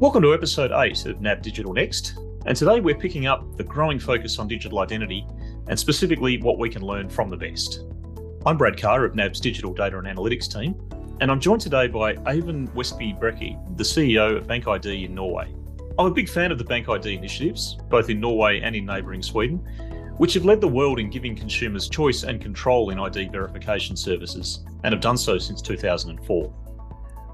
Welcome 0.00 0.22
to 0.22 0.32
episode 0.32 0.72
8 0.72 1.04
of 1.04 1.20
NAB 1.20 1.42
Digital 1.42 1.74
Next. 1.74 2.18
And 2.46 2.56
today 2.56 2.80
we're 2.80 2.96
picking 2.96 3.26
up 3.26 3.58
the 3.58 3.64
growing 3.64 3.98
focus 3.98 4.38
on 4.38 4.48
digital 4.48 4.78
identity 4.78 5.26
and 5.68 5.78
specifically 5.78 6.40
what 6.40 6.58
we 6.58 6.70
can 6.70 6.80
learn 6.80 7.10
from 7.10 7.28
the 7.28 7.36
best. 7.36 7.84
I'm 8.46 8.56
Brad 8.56 8.80
Carr 8.80 9.04
of 9.04 9.14
NAB's 9.14 9.40
Digital 9.40 9.74
Data 9.74 9.98
and 9.98 10.06
Analytics 10.06 10.50
team, 10.50 10.74
and 11.20 11.30
I'm 11.30 11.38
joined 11.38 11.60
today 11.60 11.86
by 11.86 12.14
Øyvind 12.14 12.74
Westby 12.74 13.12
Brekke, 13.20 13.76
the 13.76 13.84
CEO 13.84 14.38
of 14.38 14.46
Bank 14.46 14.66
ID 14.66 15.04
in 15.04 15.14
Norway. 15.14 15.54
I'm 15.98 16.06
a 16.06 16.10
big 16.10 16.30
fan 16.30 16.50
of 16.50 16.56
the 16.56 16.64
Bank 16.64 16.88
ID 16.88 17.12
initiatives, 17.16 17.76
both 17.90 18.08
in 18.08 18.20
Norway 18.20 18.60
and 18.60 18.74
in 18.74 18.86
neighbouring 18.86 19.22
Sweden, 19.22 19.58
which 20.16 20.32
have 20.32 20.46
led 20.46 20.62
the 20.62 20.68
world 20.68 20.98
in 20.98 21.10
giving 21.10 21.36
consumers 21.36 21.90
choice 21.90 22.22
and 22.22 22.40
control 22.40 22.88
in 22.88 22.98
ID 22.98 23.28
verification 23.28 23.98
services, 23.98 24.64
and 24.82 24.94
have 24.94 25.02
done 25.02 25.18
so 25.18 25.36
since 25.36 25.60
2004. 25.60 26.54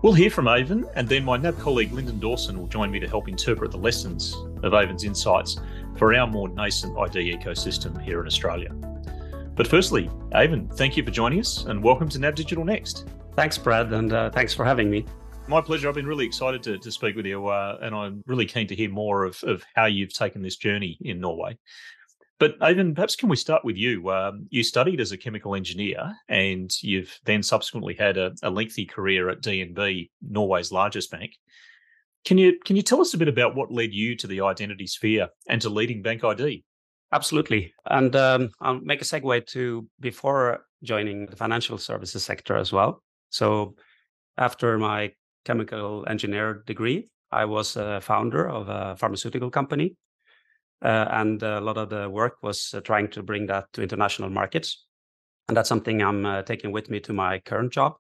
We'll 0.07 0.15
hear 0.15 0.31
from 0.31 0.47
Avon, 0.47 0.87
and 0.95 1.09
then 1.09 1.25
my 1.25 1.37
NAB 1.37 1.59
colleague 1.59 1.91
Lyndon 1.91 2.21
Dawson 2.21 2.57
will 2.57 2.69
join 2.69 2.93
me 2.93 3.01
to 3.01 3.09
help 3.09 3.27
interpret 3.27 3.73
the 3.73 3.77
lessons 3.77 4.37
of 4.63 4.73
Avon's 4.73 5.03
insights 5.03 5.57
for 5.97 6.15
our 6.15 6.29
more 6.29 6.49
nascent 6.49 6.97
ID 6.97 7.37
ecosystem 7.37 8.01
here 8.01 8.21
in 8.21 8.27
Australia. 8.29 8.71
But 9.57 9.67
firstly, 9.67 10.09
Avon, 10.33 10.69
thank 10.69 10.97
you 10.97 11.03
for 11.03 11.11
joining 11.11 11.41
us 11.41 11.65
and 11.65 11.83
welcome 11.83 12.09
to 12.11 12.21
NAB 12.21 12.37
Digital 12.37 12.65
Next. 12.65 13.09
Thanks, 13.35 13.59
Brad, 13.59 13.93
and 13.93 14.13
uh, 14.13 14.31
thanks 14.31 14.55
for 14.55 14.65
having 14.65 14.89
me. 14.89 15.05
My 15.49 15.61
pleasure. 15.61 15.89
I've 15.89 15.97
been 15.97 16.07
really 16.07 16.25
excited 16.25 16.63
to, 16.63 16.79
to 16.79 16.93
speak 16.93 17.17
with 17.17 17.27
you, 17.27 17.49
uh, 17.49 17.79
and 17.83 17.93
I'm 17.93 18.23
really 18.27 18.47
keen 18.47 18.69
to 18.69 18.77
hear 18.77 18.91
more 18.91 19.25
of, 19.25 19.43
of 19.43 19.65
how 19.75 19.87
you've 19.87 20.15
taken 20.15 20.41
this 20.41 20.55
journey 20.55 20.99
in 21.01 21.19
Norway. 21.19 21.59
But 22.39 22.59
Øyvind, 22.61 22.95
perhaps 22.95 23.17
can 23.17 23.31
we 23.31 23.37
start 23.37 23.65
with 23.65 23.77
you? 23.77 24.11
Um, 24.11 24.47
you 24.51 24.63
studied 24.63 25.01
as 25.01 25.13
a 25.13 25.17
chemical 25.17 25.55
engineer, 25.55 26.15
and 26.29 26.71
you've 26.83 27.19
then 27.25 27.43
subsequently 27.43 27.95
had 27.95 28.19
a, 28.19 28.33
a, 28.43 28.51
lengthy 28.51 28.85
career 28.85 29.31
at 29.31 29.41
DNB, 29.41 30.11
Norway's 30.21 30.71
largest 30.71 31.11
bank. 31.11 31.33
Can 32.27 32.37
you 32.37 32.59
can 32.65 32.77
you 32.77 32.83
tell 32.83 33.01
us 33.01 33.15
a 33.15 33.19
bit 33.19 33.29
about 33.29 33.55
what 33.55 33.73
led 33.73 33.95
you 33.95 34.17
to 34.17 34.27
the 34.27 34.43
identity 34.43 34.87
sphere 34.87 35.29
and 35.49 35.63
to 35.63 35.71
leading 35.71 36.03
Bank 36.03 36.25
ID? 36.25 36.65
Absolutely, 37.13 37.73
and 37.87 38.15
um, 38.17 38.51
I'll 38.61 38.81
make 38.81 39.01
a 39.01 39.05
segue 39.05 39.47
to 39.47 39.89
before 40.01 40.67
joining 40.83 41.27
the 41.27 41.37
financial 41.37 41.79
services 41.79 42.25
sector 42.25 42.57
as 42.57 42.71
well. 42.71 43.03
So, 43.31 43.77
after 44.37 44.77
my 44.77 45.13
chemical 45.47 46.05
engineer 46.07 46.65
degree, 46.67 47.09
I 47.33 47.47
was 47.47 47.77
a 47.77 48.01
founder 48.03 48.47
of 48.47 48.69
a 48.69 48.97
pharmaceutical 48.97 49.51
company 49.51 49.97
Uh, 50.83 51.07
and 51.11 51.43
a 51.43 51.61
lot 51.61 51.79
of 51.79 51.89
the 51.89 52.09
work 52.09 52.37
was 52.43 52.75
uh, 52.75 52.81
trying 52.81 53.09
to 53.09 53.23
bring 53.23 53.47
that 53.47 53.73
to 53.73 53.83
international 53.83 54.29
markets. 54.29 54.85
And 55.49 55.57
that's 55.57 55.69
something 55.69 56.03
I'm 56.03 56.27
uh, 56.27 56.43
taking 56.43 56.73
with 56.73 56.91
me 56.91 57.01
to 57.01 57.13
my 57.13 57.39
current 57.41 57.73
job. 57.73 57.95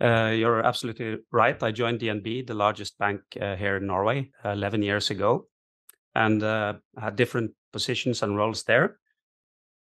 Uh, 0.00 0.32
you're 0.34 0.64
absolutely 0.64 1.18
right. 1.30 1.62
I 1.62 1.72
joined 1.72 2.00
DNB, 2.00 2.46
the 2.46 2.54
largest 2.54 2.98
bank 2.98 3.20
uh, 3.40 3.56
here 3.56 3.76
in 3.76 3.86
Norway, 3.86 4.30
11 4.44 4.82
years 4.82 5.10
ago, 5.10 5.46
and 6.14 6.40
had 6.42 7.16
different 7.16 7.52
positions 7.72 8.22
and 8.22 8.36
roles 8.36 8.64
there. 8.64 8.98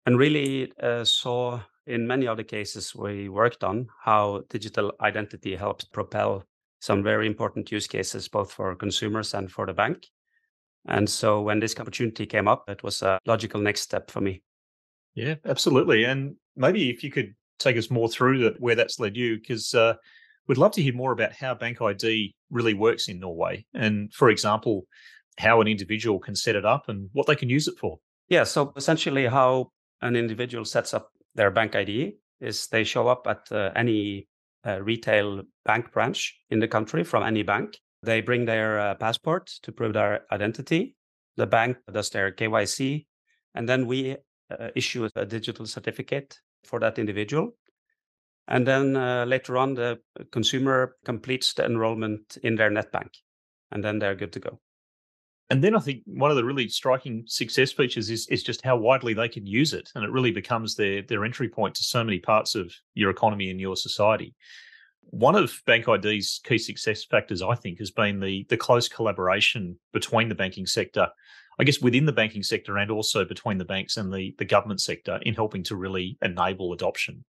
And 0.07 0.19
really 0.19 0.73
saw 1.05 1.61
in 1.87 2.07
many 2.07 2.27
of 2.27 2.39
the 2.39 2.45
cases 2.45 2.95
we 2.95 3.29
worked 3.29 3.63
on 3.63 3.89
how 4.03 4.43
digital 4.49 4.93
identity 5.01 5.55
helps 5.55 5.85
propel 5.85 6.45
some 6.81 7.03
very 7.03 7.27
important 7.27 7.71
use 7.71 7.87
cases 7.87 8.27
both 8.27 8.51
for 8.51 8.75
consumers 8.75 9.35
and 9.35 9.51
for 9.51 9.67
the 9.67 9.73
bank. 9.75 10.07
And 10.87 11.09
so 11.09 11.43
when 11.43 11.61
this 11.61 11.79
opportunity 11.79 12.27
came 12.27 12.49
up, 12.49 12.69
it 12.69 12.83
was 12.83 13.03
a 13.03 13.19
logical 13.27 13.61
next 13.61 13.83
step 13.83 14.11
for 14.11 14.21
me. 14.21 14.43
Yeah, 15.15 15.35
absolutely. 15.45 16.05
And 16.05 16.37
maybe 16.57 16.91
if 16.91 17.05
you 17.05 17.11
could 17.11 17.35
take 17.59 17.77
us 17.77 17.91
more 17.91 18.09
through 18.09 18.39
that, 18.45 18.61
where 18.61 18.75
that's 18.75 18.99
led 18.99 19.17
you, 19.17 19.39
because 19.39 19.75
uh, 19.75 19.95
we'd 20.47 20.59
love 20.59 20.73
to 20.73 20.83
hear 20.83 20.95
more 20.95 21.13
about 21.13 21.33
how 21.33 21.55
Bank 21.55 21.83
ID 21.83 22.35
really 22.51 22.75
works 22.75 23.09
in 23.09 23.21
Norway. 23.21 23.65
And 23.75 24.13
for 24.13 24.31
example, 24.31 24.87
how 25.39 25.61
an 25.61 25.69
individual 25.69 26.19
can 26.19 26.35
set 26.35 26.57
it 26.57 26.65
up 26.65 26.89
and 26.89 27.09
what 27.13 27.27
they 27.27 27.37
can 27.37 27.49
use 27.49 27.69
it 27.69 27.79
for. 27.79 27.99
Yeah, 28.29 28.45
so 28.45 28.73
essentially, 28.77 29.27
how 29.27 29.73
an 30.03 30.17
individual 30.17 30.65
sets 30.65 30.95
up 30.95 31.11
their 31.35 31.51
bank 31.51 31.75
ID 31.75 32.17
is 32.41 32.67
they 32.69 32.85
show 32.85 33.09
up 33.09 33.27
at 33.27 33.41
uh, 33.51 33.71
any 33.77 34.29
uh, 34.67 34.81
retail 34.83 35.43
bank 35.65 35.93
branch 35.93 36.39
in 36.51 36.59
the 36.59 36.69
country 36.69 37.05
from 37.05 37.23
any 37.23 37.43
bank 37.43 37.79
they 38.03 38.21
bring 38.21 38.45
their 38.45 38.81
uh, 38.81 38.95
passport 38.95 39.47
to 39.63 39.73
prove 39.73 39.93
their 39.93 40.23
identity. 40.33 40.95
The 41.37 41.47
bank 41.47 41.77
does 41.93 42.11
their 42.11 42.33
KYC, 42.33 43.07
and 43.55 43.69
then 43.69 43.87
we 43.87 44.17
uh, 44.51 44.69
issue 44.75 45.09
a 45.15 45.25
digital 45.25 45.67
certificate 45.67 46.39
for 46.65 46.81
that 46.81 46.99
individual. 46.99 47.55
And 48.49 48.67
then 48.67 48.97
uh, 48.97 49.25
later 49.27 49.57
on, 49.57 49.75
the 49.75 50.01
consumer 50.33 50.97
completes 51.05 51.55
the 51.55 51.65
enrollment 51.65 52.37
in 52.43 52.57
their 52.57 52.71
net 52.71 52.91
bank, 52.91 53.13
and 53.71 53.85
then 53.85 53.99
they're 53.99 54.17
good 54.17 54.33
to 54.33 54.41
go. 54.41 54.61
And 55.51 55.65
then 55.65 55.75
I 55.75 55.81
think 55.81 56.03
one 56.07 56.31
of 56.31 56.37
the 56.37 56.45
really 56.45 56.69
striking 56.69 57.25
success 57.27 57.73
features 57.73 58.09
is, 58.09 58.29
is 58.29 58.45
just 58.45 58.63
how 58.63 58.77
widely 58.77 59.15
they 59.15 59.29
can 59.29 59.47
use 59.47 59.73
it. 59.73 59.91
And 59.95 60.05
it 60.05 60.11
really 60.11 60.31
becomes 60.31 60.77
their, 60.77 61.03
their 61.03 61.25
entry 61.25 61.49
point 61.49 61.75
to 61.75 61.83
so 61.83 62.05
many 62.05 62.21
parts 62.21 62.55
of 62.55 62.73
your 62.95 63.11
economy 63.11 63.51
and 63.51 63.61
your 63.61 63.77
society. 63.77 64.35
One 65.03 65.35
of 65.35 65.61
Bank 65.67 65.87
ID's 65.89 66.41
key 66.45 66.59
success 66.59 67.05
factors, 67.05 67.43
I 67.43 67.55
think, 67.55 67.79
has 67.79 67.91
been 67.91 68.21
the 68.21 68.47
the 68.49 68.57
close 68.57 68.89
collaboration 68.89 69.79
between 69.93 70.29
the 70.29 70.35
banking 70.35 70.67
sector, 70.67 71.09
I 71.59 71.65
guess 71.65 71.81
within 71.81 72.07
the 72.07 72.13
banking 72.13 72.43
sector 72.43 72.79
and 72.79 72.91
also 72.91 73.25
between 73.25 73.59
the 73.59 73.65
banks 73.65 73.97
and 73.97 74.13
the, 74.13 74.35
the 74.39 74.45
government 74.45 74.81
sector 74.81 75.19
in 75.23 75.35
helping 75.35 75.63
to 75.65 75.77
really 75.77 76.17
enable 76.23 76.73
adoption. 76.73 77.25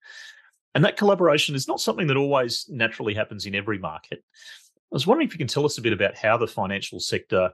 And 0.74 0.84
that 0.84 0.96
collaboration 0.96 1.54
is 1.54 1.66
not 1.66 1.80
something 1.80 2.06
that 2.06 2.16
always 2.16 2.66
naturally 2.68 3.14
happens 3.14 3.46
in 3.46 3.56
every 3.56 3.78
market. 3.78 4.22
I 4.32 4.94
was 4.94 5.06
wondering 5.06 5.26
if 5.26 5.34
you 5.34 5.38
can 5.38 5.48
tell 5.48 5.64
us 5.64 5.78
a 5.78 5.82
bit 5.82 5.92
about 5.92 6.16
how 6.16 6.36
the 6.36 6.46
financial 6.46 7.00
sector 7.00 7.50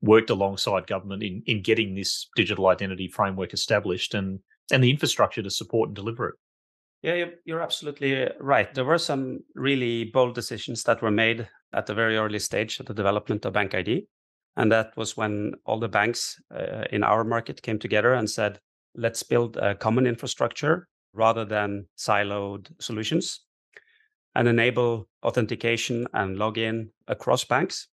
worked 0.00 0.30
alongside 0.30 0.86
government 0.86 1.22
in, 1.22 1.42
in 1.46 1.62
getting 1.62 1.94
this 1.94 2.28
digital 2.34 2.66
identity 2.66 3.08
framework 3.08 3.52
established 3.52 4.14
and, 4.14 4.40
and 4.72 4.82
the 4.82 4.90
infrastructure 4.90 5.42
to 5.42 5.50
support 5.50 5.88
and 5.88 5.96
deliver 5.96 6.30
it. 6.30 6.34
Yeah, 7.02 7.26
you're 7.44 7.62
absolutely 7.62 8.28
right. 8.40 8.72
There 8.74 8.84
were 8.84 8.98
some 8.98 9.40
really 9.54 10.04
bold 10.04 10.34
decisions 10.34 10.82
that 10.84 11.02
were 11.02 11.10
made 11.10 11.48
at 11.72 11.86
the 11.86 11.94
very 11.94 12.16
early 12.16 12.38
stage 12.38 12.80
of 12.80 12.86
the 12.86 12.94
development 12.94 13.44
of 13.44 13.52
Bank 13.52 13.74
ID. 13.74 14.08
And 14.56 14.72
that 14.72 14.96
was 14.96 15.16
when 15.16 15.52
all 15.66 15.78
the 15.78 15.88
banks 15.88 16.40
uh, 16.54 16.84
in 16.90 17.04
our 17.04 17.22
market 17.22 17.62
came 17.62 17.78
together 17.78 18.14
and 18.14 18.28
said, 18.28 18.58
let's 18.94 19.22
build 19.22 19.58
a 19.58 19.74
common 19.74 20.06
infrastructure 20.06 20.88
rather 21.12 21.44
than 21.44 21.86
siloed 21.98 22.70
solutions 22.80 23.42
and 24.34 24.48
enable 24.48 25.08
authentication 25.22 26.06
and 26.14 26.36
login 26.36 26.88
across 27.08 27.44
banks. 27.44 27.88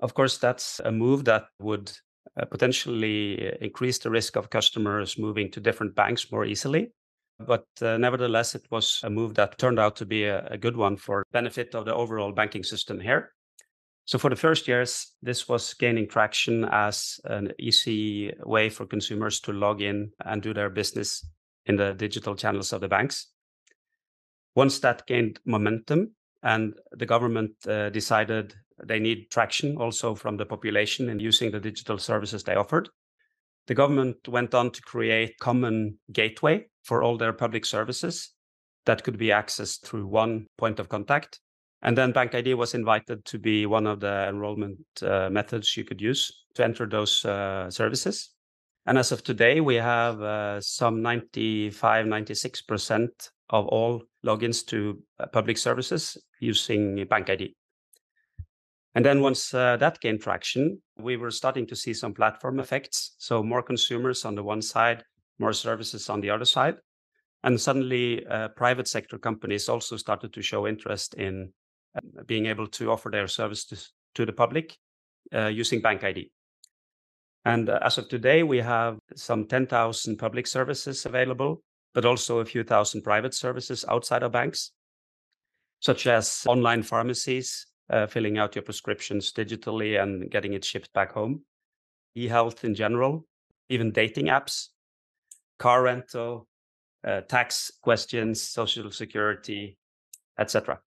Of 0.00 0.14
course, 0.14 0.38
that's 0.38 0.80
a 0.84 0.90
move 0.92 1.24
that 1.24 1.46
would 1.60 1.92
uh, 2.38 2.44
potentially 2.44 3.52
increase 3.60 3.98
the 3.98 4.10
risk 4.10 4.36
of 4.36 4.50
customers 4.50 5.16
moving 5.16 5.50
to 5.52 5.60
different 5.60 5.94
banks 5.94 6.30
more 6.30 6.44
easily 6.44 6.92
but 7.38 7.66
uh, 7.82 7.98
nevertheless, 7.98 8.54
it 8.54 8.66
was 8.70 9.00
a 9.04 9.10
move 9.10 9.34
that 9.34 9.58
turned 9.58 9.78
out 9.78 9.96
to 9.96 10.06
be 10.06 10.24
a, 10.24 10.46
a 10.46 10.58
good 10.58 10.76
one 10.76 10.96
for 10.96 11.24
benefit 11.32 11.74
of 11.74 11.84
the 11.84 11.94
overall 11.94 12.32
banking 12.32 12.62
system 12.62 13.00
here. 13.00 13.32
So 14.06 14.18
for 14.18 14.30
the 14.30 14.36
first 14.36 14.68
years, 14.68 15.14
this 15.20 15.48
was 15.48 15.74
gaining 15.74 16.08
traction 16.08 16.64
as 16.70 17.18
an 17.24 17.52
easy 17.58 18.32
way 18.44 18.70
for 18.70 18.86
consumers 18.86 19.40
to 19.40 19.52
log 19.52 19.82
in 19.82 20.12
and 20.24 20.40
do 20.40 20.54
their 20.54 20.70
business 20.70 21.26
in 21.66 21.76
the 21.76 21.92
digital 21.92 22.36
channels 22.36 22.72
of 22.72 22.80
the 22.80 22.88
banks. 22.88 23.32
Once 24.54 24.78
that 24.78 25.06
gained 25.06 25.40
momentum 25.44 26.12
and 26.44 26.74
the 26.92 27.04
government 27.04 27.50
uh, 27.68 27.90
decided 27.90 28.54
they 28.84 29.00
need 29.00 29.28
traction 29.30 29.76
also 29.76 30.14
from 30.14 30.36
the 30.36 30.46
population 30.46 31.08
in 31.08 31.18
using 31.18 31.50
the 31.50 31.60
digital 31.60 31.98
services 31.98 32.44
they 32.44 32.54
offered, 32.54 32.88
the 33.66 33.74
government 33.74 34.16
went 34.28 34.54
on 34.54 34.70
to 34.70 34.80
create 34.82 35.38
common 35.38 35.98
gateway 36.12 36.66
for 36.84 37.02
all 37.02 37.16
their 37.16 37.32
public 37.32 37.64
services 37.64 38.32
that 38.84 39.02
could 39.02 39.18
be 39.18 39.28
accessed 39.28 39.84
through 39.84 40.06
one 40.06 40.46
point 40.56 40.78
of 40.78 40.88
contact. 40.88 41.40
And 41.82 41.96
then 41.98 42.12
BankID 42.12 42.54
was 42.56 42.74
invited 42.74 43.24
to 43.26 43.38
be 43.38 43.66
one 43.66 43.86
of 43.86 44.00
the 44.00 44.28
enrollment 44.28 44.78
uh, 45.02 45.28
methods 45.30 45.76
you 45.76 45.84
could 45.84 46.00
use 46.00 46.44
to 46.54 46.64
enter 46.64 46.86
those 46.86 47.24
uh, 47.24 47.70
services. 47.70 48.30
And 48.86 48.98
as 48.98 49.12
of 49.12 49.24
today, 49.24 49.60
we 49.60 49.74
have 49.74 50.22
uh, 50.22 50.60
some 50.60 51.02
95, 51.02 52.06
96% 52.06 53.08
of 53.50 53.66
all 53.66 54.02
logins 54.24 54.64
to 54.66 55.02
uh, 55.18 55.26
public 55.26 55.58
services 55.58 56.16
using 56.40 56.96
BankID. 57.06 57.52
And 58.96 59.04
then 59.04 59.20
once 59.20 59.52
uh, 59.52 59.76
that 59.76 60.00
gained 60.00 60.22
traction, 60.22 60.80
we 60.98 61.18
were 61.18 61.30
starting 61.30 61.66
to 61.66 61.76
see 61.76 61.92
some 61.92 62.14
platform 62.14 62.58
effects. 62.58 63.14
So 63.18 63.42
more 63.42 63.62
consumers 63.62 64.24
on 64.24 64.34
the 64.34 64.42
one 64.42 64.62
side, 64.62 65.04
more 65.38 65.52
services 65.52 66.08
on 66.08 66.22
the 66.22 66.30
other 66.30 66.46
side. 66.46 66.76
And 67.44 67.60
suddenly, 67.60 68.24
uh, 68.26 68.48
private 68.56 68.88
sector 68.88 69.18
companies 69.18 69.68
also 69.68 69.98
started 69.98 70.32
to 70.32 70.40
show 70.40 70.66
interest 70.66 71.12
in 71.12 71.52
uh, 71.94 72.22
being 72.24 72.46
able 72.46 72.66
to 72.68 72.90
offer 72.90 73.10
their 73.10 73.28
services 73.28 73.92
to 74.14 74.24
the 74.24 74.32
public 74.32 74.74
uh, 75.34 75.48
using 75.48 75.82
BankID. 75.82 76.30
And 77.44 77.68
uh, 77.68 77.78
as 77.82 77.98
of 77.98 78.08
today, 78.08 78.44
we 78.44 78.60
have 78.60 78.98
some 79.14 79.46
10,000 79.46 80.16
public 80.16 80.46
services 80.46 81.04
available, 81.04 81.62
but 81.92 82.06
also 82.06 82.38
a 82.38 82.46
few 82.46 82.64
thousand 82.64 83.02
private 83.02 83.34
services 83.34 83.84
outside 83.90 84.22
of 84.22 84.32
banks, 84.32 84.72
such 85.80 86.06
as 86.06 86.44
online 86.48 86.82
pharmacies, 86.82 87.66
uh, 87.90 88.06
filling 88.06 88.38
out 88.38 88.54
your 88.54 88.62
prescriptions 88.62 89.32
digitally 89.32 90.00
and 90.00 90.30
getting 90.30 90.54
it 90.54 90.64
shipped 90.64 90.92
back 90.92 91.12
home, 91.12 91.42
e 92.14 92.26
health 92.26 92.64
in 92.64 92.74
general, 92.74 93.26
even 93.68 93.92
dating 93.92 94.26
apps, 94.26 94.68
car 95.58 95.82
rental, 95.82 96.46
uh, 97.06 97.20
tax 97.22 97.70
questions, 97.82 98.42
social 98.42 98.90
security, 98.90 99.76
etc. 100.38 100.80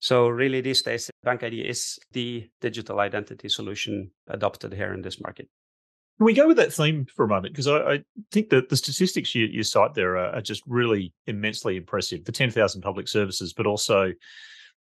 So 0.00 0.28
really 0.28 0.60
these 0.60 0.82
days, 0.82 1.10
BankID 1.26 1.68
is 1.68 1.98
the 2.12 2.48
digital 2.60 3.00
identity 3.00 3.48
solution 3.48 4.10
adopted 4.28 4.72
here 4.72 4.92
in 4.92 5.02
this 5.02 5.20
market. 5.20 5.48
Can 6.18 6.24
we 6.24 6.34
go 6.34 6.48
with 6.48 6.56
that 6.56 6.72
theme 6.72 7.06
for 7.14 7.24
a 7.24 7.28
moment? 7.28 7.54
Because 7.54 7.68
I, 7.68 7.78
I, 7.78 8.04
think 8.32 8.50
that 8.50 8.68
the 8.68 8.76
statistics 8.76 9.34
you, 9.34 9.46
you 9.46 9.62
cite 9.62 9.94
there 9.94 10.16
are, 10.16 10.34
are, 10.34 10.40
just 10.40 10.62
really 10.66 11.12
immensely 11.26 11.76
impressive. 11.76 12.24
The 12.24 12.32
10,000 12.32 12.82
public 12.82 13.06
services, 13.06 13.52
but 13.52 13.66
also, 13.66 14.12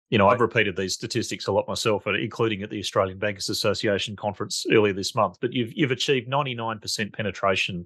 you 0.10 0.18
know, 0.18 0.30
I've 0.30 0.40
repeated 0.40 0.76
these 0.76 0.94
statistics 0.94 1.48
a 1.48 1.52
lot 1.52 1.68
myself, 1.68 2.08
uh, 2.08 2.14
including 2.14 2.64
at 2.64 2.70
the 2.70 2.80
Australian 2.80 3.18
Bankers 3.18 3.50
Association 3.50 4.16
conference 4.16 4.66
earlier 4.72 4.94
this 4.94 5.16
month. 5.16 5.38
But 5.42 5.54
you've 5.54 5.74
you've 5.74 5.92
achieved 5.92 6.30
99% 6.30 7.14
penetration 7.14 7.86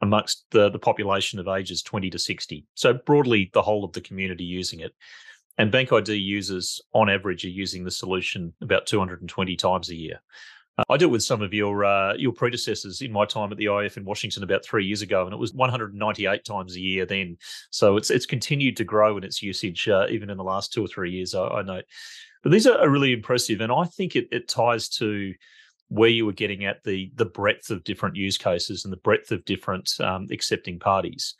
amongst 0.00 0.46
the, 0.50 0.68
the 0.70 0.78
population 0.78 1.38
of 1.38 1.48
ages 1.48 1.82
20 1.82 2.10
to 2.10 2.18
60. 2.18 2.66
So 2.74 2.94
broadly, 2.94 3.50
the 3.52 3.62
whole 3.62 3.84
of 3.84 3.92
the 3.92 4.00
community 4.00 4.44
using 4.44 4.80
it. 4.80 4.94
And 5.58 5.72
BankID 5.72 6.20
users, 6.20 6.80
on 6.92 7.10
average, 7.10 7.44
are 7.44 7.50
using 7.50 7.84
the 7.84 7.90
solution 7.90 8.52
about 8.62 8.86
220 8.86 9.54
times 9.56 9.90
a 9.90 9.94
year. 9.94 10.20
Uh, 10.78 10.84
I 10.88 10.96
dealt 10.96 11.12
with 11.12 11.22
some 11.22 11.42
of 11.42 11.52
your 11.52 11.84
uh, 11.84 12.14
your 12.14 12.32
predecessors 12.32 13.02
in 13.02 13.12
my 13.12 13.24
time 13.24 13.52
at 13.52 13.58
the 13.58 13.66
IIF 13.66 13.96
in 13.96 14.04
Washington 14.04 14.42
about 14.42 14.64
three 14.64 14.86
years 14.86 15.02
ago, 15.02 15.24
and 15.24 15.32
it 15.32 15.38
was 15.38 15.52
198 15.52 16.44
times 16.44 16.76
a 16.76 16.80
year 16.80 17.04
then. 17.04 17.36
So 17.70 17.96
it's 17.96 18.10
it's 18.10 18.26
continued 18.26 18.76
to 18.78 18.84
grow 18.84 19.16
in 19.16 19.24
its 19.24 19.42
usage 19.42 19.88
uh, 19.88 20.06
even 20.10 20.30
in 20.30 20.36
the 20.36 20.44
last 20.44 20.72
two 20.72 20.84
or 20.84 20.88
three 20.88 21.12
years. 21.12 21.34
I, 21.34 21.46
I 21.46 21.62
know, 21.62 21.82
but 22.42 22.52
these 22.52 22.66
are, 22.66 22.78
are 22.78 22.90
really 22.90 23.12
impressive, 23.12 23.60
and 23.60 23.72
I 23.72 23.84
think 23.84 24.16
it, 24.16 24.28
it 24.32 24.48
ties 24.48 24.88
to 24.90 25.34
where 25.88 26.08
you 26.08 26.24
were 26.24 26.32
getting 26.32 26.64
at 26.64 26.82
the 26.84 27.12
the 27.16 27.26
breadth 27.26 27.70
of 27.70 27.84
different 27.84 28.16
use 28.16 28.38
cases 28.38 28.84
and 28.84 28.92
the 28.92 28.98
breadth 28.98 29.30
of 29.30 29.44
different 29.44 29.90
um, 30.00 30.26
accepting 30.30 30.78
parties. 30.78 31.34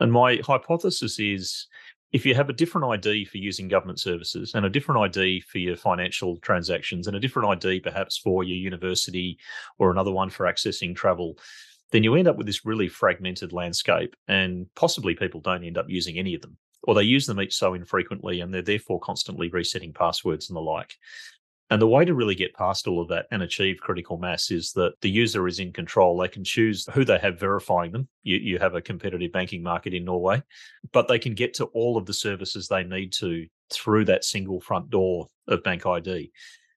And 0.00 0.12
my 0.12 0.40
hypothesis 0.44 1.18
is 1.18 1.66
if 2.12 2.24
you 2.24 2.34
have 2.34 2.48
a 2.48 2.54
different 2.54 2.86
ID 2.86 3.24
for 3.24 3.38
using 3.38 3.68
government 3.68 4.00
services 4.00 4.52
and 4.54 4.64
a 4.64 4.70
different 4.70 5.00
ID 5.00 5.40
for 5.40 5.58
your 5.58 5.76
financial 5.76 6.36
transactions 6.38 7.06
and 7.06 7.16
a 7.16 7.20
different 7.20 7.48
ID 7.48 7.80
perhaps 7.80 8.16
for 8.16 8.44
your 8.44 8.56
university 8.56 9.38
or 9.78 9.90
another 9.90 10.12
one 10.12 10.30
for 10.30 10.46
accessing 10.46 10.94
travel, 10.94 11.38
then 11.92 12.04
you 12.04 12.14
end 12.14 12.28
up 12.28 12.36
with 12.36 12.46
this 12.46 12.64
really 12.64 12.88
fragmented 12.88 13.52
landscape 13.52 14.14
and 14.28 14.66
possibly 14.74 15.14
people 15.14 15.40
don't 15.40 15.64
end 15.64 15.78
up 15.78 15.86
using 15.88 16.18
any 16.18 16.34
of 16.34 16.42
them 16.42 16.56
or 16.84 16.94
they 16.94 17.02
use 17.02 17.26
them 17.26 17.40
each 17.40 17.54
so 17.54 17.74
infrequently 17.74 18.40
and 18.40 18.52
they're 18.52 18.62
therefore 18.62 19.00
constantly 19.00 19.48
resetting 19.50 19.92
passwords 19.92 20.48
and 20.48 20.56
the 20.56 20.60
like. 20.60 20.94
And 21.68 21.82
the 21.82 21.88
way 21.88 22.04
to 22.04 22.14
really 22.14 22.36
get 22.36 22.54
past 22.54 22.86
all 22.86 23.00
of 23.00 23.08
that 23.08 23.26
and 23.32 23.42
achieve 23.42 23.78
critical 23.80 24.18
mass 24.18 24.52
is 24.52 24.72
that 24.72 24.92
the 25.00 25.10
user 25.10 25.48
is 25.48 25.58
in 25.58 25.72
control. 25.72 26.16
They 26.16 26.28
can 26.28 26.44
choose 26.44 26.86
who 26.92 27.04
they 27.04 27.18
have 27.18 27.40
verifying 27.40 27.90
them. 27.90 28.08
You, 28.22 28.36
you 28.36 28.58
have 28.58 28.76
a 28.76 28.80
competitive 28.80 29.32
banking 29.32 29.64
market 29.64 29.92
in 29.92 30.04
Norway, 30.04 30.42
but 30.92 31.08
they 31.08 31.18
can 31.18 31.34
get 31.34 31.54
to 31.54 31.64
all 31.66 31.96
of 31.96 32.06
the 32.06 32.12
services 32.12 32.68
they 32.68 32.84
need 32.84 33.12
to 33.14 33.46
through 33.72 34.04
that 34.04 34.24
single 34.24 34.60
front 34.60 34.90
door 34.90 35.26
of 35.48 35.64
Bank 35.64 35.86
ID. 35.86 36.30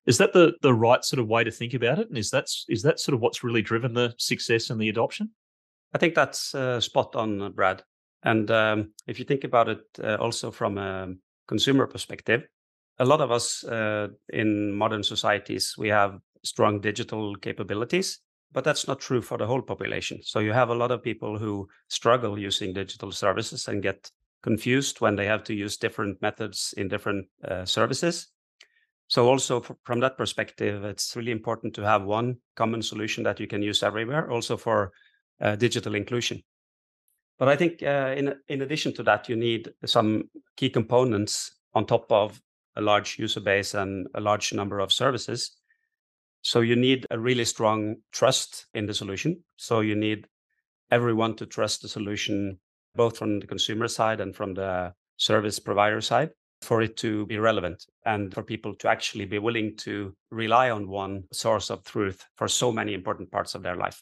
Is 0.08 0.18
that 0.18 0.34
the 0.34 0.54
the 0.64 0.74
right 0.74 1.04
sort 1.04 1.20
of 1.20 1.28
way 1.28 1.44
to 1.44 1.52
think 1.52 1.76
about 1.76 2.00
it? 2.00 2.10
And 2.10 2.18
is 2.18 2.32
that 2.32 2.48
is 2.68 2.82
that 2.82 3.00
sort 3.00 3.14
of 3.14 3.22
what's 3.22 3.44
really 3.44 3.62
driven 3.62 3.94
the 3.94 4.16
success 4.18 4.72
and 4.72 4.82
the 4.82 4.90
adoption? 4.90 5.30
I 5.94 6.00
think 6.00 6.16
that's 6.16 6.56
uh, 6.56 6.80
spot 6.82 7.16
on, 7.16 7.52
Brad. 7.52 7.84
And 8.24 8.50
um, 8.50 8.94
if 9.06 9.20
you 9.20 9.26
think 9.26 9.44
about 9.44 9.70
it, 9.70 9.82
uh, 10.04 10.16
also 10.16 10.50
from 10.50 10.80
a 10.80 11.14
consumer 11.48 11.86
perspective, 11.86 12.48
a 13.00 13.06
lot 13.06 13.22
of 13.22 13.32
us 13.32 13.64
uh, 13.64 14.08
in 14.34 14.74
modern 14.74 15.04
societies 15.04 15.76
we 15.78 15.88
have 15.88 16.20
strong 16.44 16.80
digital 16.82 17.36
capabilities 17.36 18.20
but 18.52 18.64
that's 18.64 18.88
not 18.88 19.00
true 19.00 19.22
for 19.22 19.38
the 19.38 19.46
whole 19.46 19.62
population. 19.62 20.20
So 20.24 20.40
you 20.40 20.54
have 20.54 20.70
a 20.70 20.76
lot 20.76 20.92
of 20.92 21.04
people 21.04 21.38
who 21.38 21.68
struggle 21.88 22.40
using 22.40 22.74
digital 22.74 23.12
services 23.12 23.68
and 23.68 23.84
get 23.84 24.10
confused 24.42 25.02
when 25.02 25.16
they 25.16 25.26
have 25.26 25.44
to 25.46 25.54
use 25.54 25.78
different 25.78 26.22
methods 26.22 26.74
in 26.78 26.88
different 26.88 27.28
uh, 27.48 27.66
services. 27.66 28.28
So 29.08 29.28
also 29.28 29.64
from 29.84 30.00
that 30.00 30.18
perspective 30.18 30.84
it's 30.84 31.16
really 31.16 31.32
important 31.32 31.74
to 31.76 31.84
have 31.84 32.04
one 32.04 32.38
common 32.56 32.82
solution 32.82 33.24
that 33.24 33.40
you 33.40 33.48
can 33.48 33.62
use 33.62 33.84
everywhere 33.84 34.30
also 34.32 34.58
for 34.58 34.92
uh, 35.42 35.56
digital 35.56 35.96
inclusion. 35.96 36.42
But 37.38 37.48
i 37.48 37.56
think 37.56 37.82
uh, 37.82 38.14
in 38.18 38.36
in 38.48 38.62
addition 38.62 38.94
to 38.96 39.04
that 39.04 39.30
you 39.30 39.36
need 39.36 39.72
some 39.86 40.30
key 40.58 40.70
components 40.70 41.52
on 41.74 41.86
top 41.86 42.12
of 42.12 42.40
a 42.80 42.82
large 42.82 43.20
user 43.20 43.42
base 43.42 43.74
and 43.74 44.08
a 44.16 44.22
large 44.22 44.54
number 44.54 44.80
of 44.80 44.92
services. 44.92 45.52
So 46.42 46.62
you 46.62 46.76
need 46.76 47.06
a 47.12 47.20
really 47.20 47.46
strong 47.46 47.98
trust 48.12 48.66
in 48.74 48.86
the 48.86 48.94
solution. 48.94 49.44
So 49.58 49.82
you 49.82 49.96
need 49.96 50.28
everyone 50.90 51.36
to 51.36 51.46
trust 51.46 51.82
the 51.82 51.90
solution, 51.90 52.58
both 52.96 53.18
from 53.18 53.42
the 53.42 53.48
consumer 53.48 53.88
side 53.88 54.22
and 54.22 54.34
from 54.34 54.54
the 54.54 54.94
service 55.18 55.60
provider 55.60 56.00
side, 56.00 56.30
for 56.62 56.82
it 56.82 56.96
to 56.98 57.26
be 57.26 57.38
relevant 57.38 57.86
and 58.06 58.34
for 58.34 58.44
people 58.44 58.74
to 58.76 58.88
actually 58.88 59.26
be 59.26 59.40
willing 59.40 59.76
to 59.78 60.16
rely 60.32 60.72
on 60.72 60.88
one 60.88 61.24
source 61.34 61.70
of 61.70 61.84
truth 61.84 62.26
for 62.38 62.48
so 62.48 62.72
many 62.72 62.94
important 62.94 63.30
parts 63.30 63.56
of 63.56 63.62
their 63.62 63.76
life. 63.76 64.02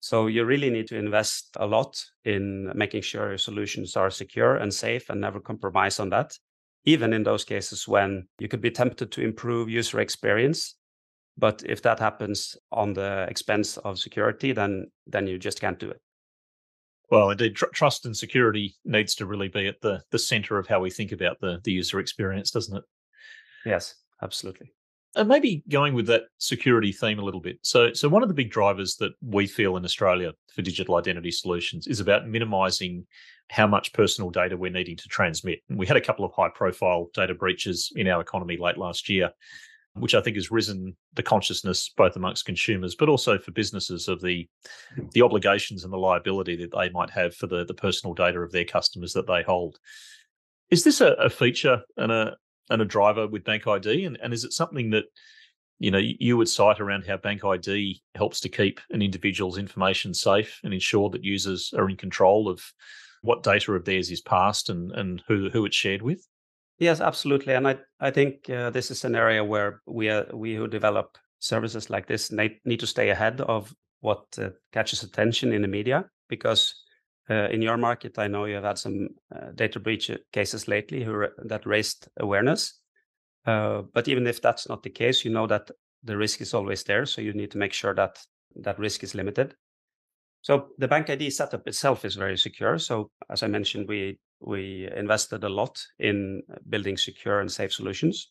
So 0.00 0.26
you 0.26 0.44
really 0.44 0.68
need 0.68 0.88
to 0.88 0.98
invest 0.98 1.56
a 1.56 1.66
lot 1.66 2.04
in 2.26 2.70
making 2.74 3.00
sure 3.00 3.30
your 3.30 3.38
solutions 3.38 3.96
are 3.96 4.10
secure 4.10 4.56
and 4.56 4.72
safe 4.72 5.08
and 5.08 5.18
never 5.18 5.40
compromise 5.40 5.98
on 5.98 6.10
that 6.10 6.38
even 6.84 7.12
in 7.12 7.22
those 7.22 7.44
cases 7.44 7.88
when 7.88 8.26
you 8.38 8.48
could 8.48 8.60
be 8.60 8.70
tempted 8.70 9.10
to 9.12 9.22
improve 9.22 9.68
user 9.68 10.00
experience. 10.00 10.76
But 11.36 11.62
if 11.66 11.82
that 11.82 11.98
happens 11.98 12.56
on 12.70 12.92
the 12.92 13.26
expense 13.28 13.76
of 13.78 13.98
security 13.98 14.52
then 14.52 14.86
then 15.06 15.26
you 15.26 15.38
just 15.38 15.60
can't 15.60 15.78
do 15.78 15.90
it. 15.90 16.00
Well 17.10 17.30
indeed 17.30 17.56
tr- 17.56 17.66
trust 17.74 18.06
and 18.06 18.16
security 18.16 18.76
needs 18.84 19.14
to 19.16 19.26
really 19.26 19.48
be 19.48 19.66
at 19.66 19.80
the 19.80 20.02
the 20.10 20.18
center 20.18 20.58
of 20.58 20.68
how 20.68 20.80
we 20.80 20.90
think 20.90 21.12
about 21.12 21.40
the 21.40 21.60
the 21.64 21.72
user 21.72 21.98
experience 21.98 22.50
doesn't 22.50 22.76
it? 22.76 22.84
Yes 23.66 23.94
absolutely. 24.22 24.72
And 25.16 25.28
maybe 25.28 25.62
going 25.68 25.94
with 25.94 26.06
that 26.08 26.24
security 26.38 26.90
theme 26.90 27.20
a 27.20 27.24
little 27.24 27.40
bit. 27.40 27.58
So, 27.62 27.92
so 27.92 28.08
one 28.08 28.22
of 28.22 28.28
the 28.28 28.34
big 28.34 28.50
drivers 28.50 28.96
that 28.96 29.12
we 29.22 29.46
feel 29.46 29.76
in 29.76 29.84
Australia 29.84 30.32
for 30.52 30.62
digital 30.62 30.96
identity 30.96 31.30
solutions 31.30 31.86
is 31.86 32.00
about 32.00 32.26
minimizing 32.26 33.06
how 33.50 33.66
much 33.66 33.92
personal 33.92 34.30
data 34.30 34.56
we're 34.56 34.70
needing 34.70 34.96
to 34.96 35.08
transmit. 35.08 35.60
And 35.68 35.78
we 35.78 35.86
had 35.86 35.96
a 35.96 36.00
couple 36.00 36.24
of 36.24 36.32
high 36.32 36.48
profile 36.48 37.08
data 37.14 37.34
breaches 37.34 37.92
in 37.94 38.08
our 38.08 38.20
economy 38.20 38.56
late 38.56 38.78
last 38.78 39.08
year, 39.08 39.30
which 39.94 40.14
I 40.14 40.20
think 40.20 40.36
has 40.36 40.50
risen 40.50 40.96
the 41.14 41.22
consciousness 41.22 41.90
both 41.96 42.16
amongst 42.16 42.46
consumers, 42.46 42.94
but 42.94 43.08
also 43.08 43.38
for 43.38 43.52
businesses 43.52 44.08
of 44.08 44.20
the 44.20 44.48
hmm. 44.96 45.06
the 45.12 45.22
obligations 45.22 45.84
and 45.84 45.92
the 45.92 45.98
liability 45.98 46.56
that 46.56 46.72
they 46.76 46.90
might 46.90 47.10
have 47.10 47.34
for 47.34 47.46
the, 47.46 47.64
the 47.64 47.74
personal 47.74 48.14
data 48.14 48.40
of 48.40 48.52
their 48.52 48.64
customers 48.64 49.12
that 49.12 49.26
they 49.26 49.42
hold. 49.42 49.78
Is 50.70 50.84
this 50.84 51.00
a, 51.00 51.12
a 51.12 51.30
feature 51.30 51.82
and 51.96 52.10
a 52.10 52.36
and 52.70 52.80
a 52.80 52.86
driver 52.86 53.28
with 53.28 53.44
Bank 53.44 53.66
ID? 53.66 54.04
And, 54.04 54.18
and 54.22 54.32
is 54.32 54.44
it 54.44 54.52
something 54.52 54.90
that 54.90 55.04
you 55.78 55.90
know 55.90 55.98
you 55.98 56.36
would 56.36 56.48
cite 56.48 56.80
around 56.80 57.06
how 57.06 57.18
Bank 57.18 57.44
ID 57.44 58.00
helps 58.14 58.40
to 58.40 58.48
keep 58.48 58.80
an 58.90 59.02
individual's 59.02 59.58
information 59.58 60.14
safe 60.14 60.60
and 60.64 60.72
ensure 60.72 61.10
that 61.10 61.24
users 61.24 61.72
are 61.76 61.90
in 61.90 61.96
control 61.96 62.48
of 62.48 62.64
what 63.24 63.42
data 63.42 63.72
of 63.72 63.84
theirs 63.84 64.10
is 64.10 64.20
passed 64.20 64.68
and 64.68 64.92
and 64.92 65.22
who 65.26 65.48
who 65.50 65.64
it's 65.64 65.76
shared 65.76 66.02
with? 66.02 66.26
Yes, 66.78 67.00
absolutely. 67.00 67.54
And 67.54 67.66
I 67.66 67.78
I 68.00 68.10
think 68.10 68.48
uh, 68.50 68.70
this 68.70 68.90
is 68.90 69.04
an 69.04 69.14
area 69.14 69.42
where 69.42 69.80
we 69.86 70.10
uh, 70.10 70.24
we 70.32 70.54
who 70.54 70.68
develop 70.68 71.16
services 71.40 71.90
like 71.90 72.06
this 72.06 72.30
need, 72.30 72.80
to 72.80 72.86
stay 72.86 73.10
ahead 73.10 73.40
of 73.40 73.74
what 74.00 74.24
uh, 74.38 74.50
catches 74.72 75.02
attention 75.02 75.52
in 75.52 75.62
the 75.62 75.68
media 75.68 76.04
because 76.28 76.74
uh, 77.30 77.48
in 77.50 77.62
your 77.62 77.76
market, 77.76 78.18
I 78.18 78.28
know 78.28 78.44
you 78.44 78.54
have 78.56 78.64
had 78.64 78.78
some 78.78 79.08
uh, 79.34 79.52
data 79.54 79.80
breach 79.80 80.10
cases 80.32 80.68
lately 80.68 81.04
who, 81.04 81.26
that 81.46 81.66
raised 81.66 82.08
awareness. 82.18 82.80
Uh, 83.46 83.82
but 83.92 84.08
even 84.08 84.26
if 84.26 84.40
that's 84.40 84.68
not 84.68 84.82
the 84.82 84.90
case, 84.90 85.24
you 85.24 85.30
know 85.30 85.46
that 85.46 85.70
the 86.02 86.16
risk 86.16 86.40
is 86.40 86.54
always 86.54 86.84
there. 86.84 87.06
So 87.06 87.20
you 87.20 87.32
need 87.32 87.50
to 87.52 87.58
make 87.58 87.72
sure 87.72 87.94
that 87.94 88.18
that 88.56 88.78
risk 88.78 89.02
is 89.02 89.14
limited. 89.14 89.54
So 90.44 90.66
the 90.76 90.88
bank 90.88 91.08
ID 91.08 91.30
setup 91.30 91.66
itself 91.66 92.04
is 92.04 92.16
very 92.16 92.36
secure. 92.36 92.78
So 92.78 93.10
as 93.30 93.42
I 93.42 93.46
mentioned, 93.46 93.88
we 93.88 94.18
we 94.40 94.90
invested 94.94 95.42
a 95.42 95.48
lot 95.48 95.82
in 95.98 96.42
building 96.68 96.98
secure 96.98 97.40
and 97.40 97.50
safe 97.50 97.72
solutions. 97.72 98.30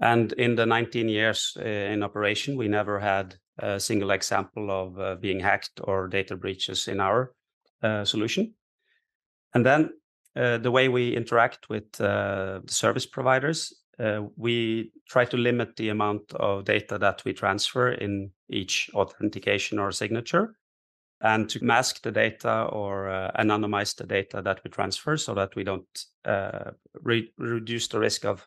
And 0.00 0.32
in 0.32 0.56
the 0.56 0.66
19 0.66 1.08
years 1.08 1.56
uh, 1.60 1.62
in 1.64 2.02
operation, 2.02 2.56
we 2.56 2.66
never 2.66 2.98
had 2.98 3.36
a 3.58 3.78
single 3.78 4.10
example 4.10 4.68
of 4.70 4.98
uh, 4.98 5.14
being 5.14 5.38
hacked 5.38 5.80
or 5.84 6.08
data 6.08 6.34
breaches 6.36 6.88
in 6.88 6.98
our 6.98 7.34
uh, 7.82 8.04
solution. 8.04 8.54
And 9.54 9.64
then 9.64 9.90
uh, 10.34 10.58
the 10.58 10.72
way 10.72 10.88
we 10.88 11.14
interact 11.14 11.68
with 11.68 12.00
uh, 12.00 12.62
the 12.64 12.72
service 12.72 13.06
providers, 13.06 13.72
uh, 14.00 14.22
we 14.36 14.90
try 15.08 15.24
to 15.26 15.36
limit 15.36 15.76
the 15.76 15.90
amount 15.90 16.32
of 16.32 16.64
data 16.64 16.98
that 16.98 17.22
we 17.24 17.32
transfer 17.32 17.92
in 17.92 18.32
each 18.48 18.90
authentication 18.94 19.78
or 19.78 19.92
signature 19.92 20.56
and 21.22 21.48
to 21.50 21.62
mask 21.64 22.02
the 22.02 22.10
data 22.10 22.64
or 22.72 23.10
uh, 23.10 23.30
anonymize 23.38 23.94
the 23.96 24.06
data 24.06 24.40
that 24.42 24.60
we 24.64 24.70
transfer 24.70 25.16
so 25.16 25.34
that 25.34 25.54
we 25.54 25.64
don't 25.64 26.04
uh, 26.24 26.70
re- 27.02 27.32
reduce 27.38 27.88
the 27.88 27.98
risk 27.98 28.24
of 28.24 28.46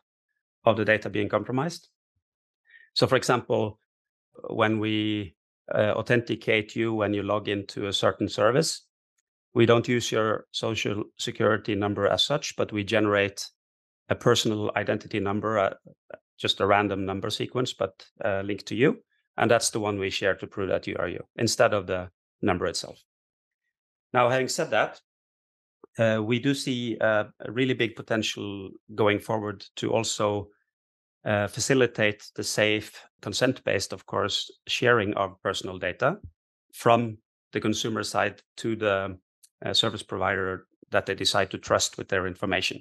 of 0.64 0.76
the 0.76 0.84
data 0.84 1.10
being 1.10 1.28
compromised. 1.28 1.88
So, 2.94 3.06
for 3.06 3.16
example, 3.16 3.78
when 4.48 4.80
we 4.80 5.36
uh, 5.74 5.92
authenticate 5.96 6.74
you 6.74 6.94
when 6.94 7.14
you 7.14 7.22
log 7.22 7.48
into 7.48 7.86
a 7.86 7.92
certain 7.92 8.28
service, 8.28 8.86
we 9.54 9.66
don't 9.66 9.88
use 9.88 10.10
your 10.10 10.46
social 10.52 11.04
security 11.18 11.74
number 11.74 12.08
as 12.08 12.24
such, 12.24 12.56
but 12.56 12.72
we 12.72 12.82
generate 12.84 13.48
a 14.08 14.14
personal 14.14 14.70
identity 14.76 15.20
number, 15.20 15.58
uh, 15.58 15.74
just 16.38 16.60
a 16.60 16.66
random 16.66 17.06
number 17.06 17.30
sequence, 17.30 17.72
but 17.72 18.04
uh, 18.24 18.42
linked 18.42 18.66
to 18.66 18.74
you. 18.74 18.98
And 19.36 19.50
that's 19.50 19.70
the 19.70 19.80
one 19.80 19.98
we 19.98 20.10
share 20.10 20.34
to 20.36 20.46
prove 20.46 20.68
that 20.68 20.86
you 20.86 20.96
are 20.98 21.08
you 21.08 21.24
instead 21.36 21.72
of 21.72 21.86
the 21.86 22.10
number 22.44 22.66
itself. 22.66 23.02
Now, 24.12 24.28
having 24.28 24.48
said 24.48 24.70
that, 24.70 25.00
uh, 25.98 26.22
we 26.22 26.38
do 26.38 26.54
see 26.54 26.96
uh, 27.00 27.24
a 27.40 27.52
really 27.52 27.74
big 27.74 27.96
potential 27.96 28.70
going 28.94 29.18
forward 29.18 29.64
to 29.76 29.92
also 29.92 30.48
uh, 31.24 31.46
facilitate 31.46 32.30
the 32.36 32.44
safe, 32.44 33.02
consent 33.22 33.62
based, 33.64 33.92
of 33.92 34.06
course, 34.06 34.50
sharing 34.66 35.14
of 35.14 35.40
personal 35.42 35.78
data 35.78 36.18
from 36.72 37.16
the 37.52 37.60
consumer 37.60 38.02
side 38.02 38.42
to 38.56 38.76
the 38.76 39.16
uh, 39.64 39.72
service 39.72 40.02
provider 40.02 40.66
that 40.90 41.06
they 41.06 41.14
decide 41.14 41.50
to 41.50 41.58
trust 41.58 41.96
with 41.96 42.08
their 42.08 42.26
information. 42.26 42.80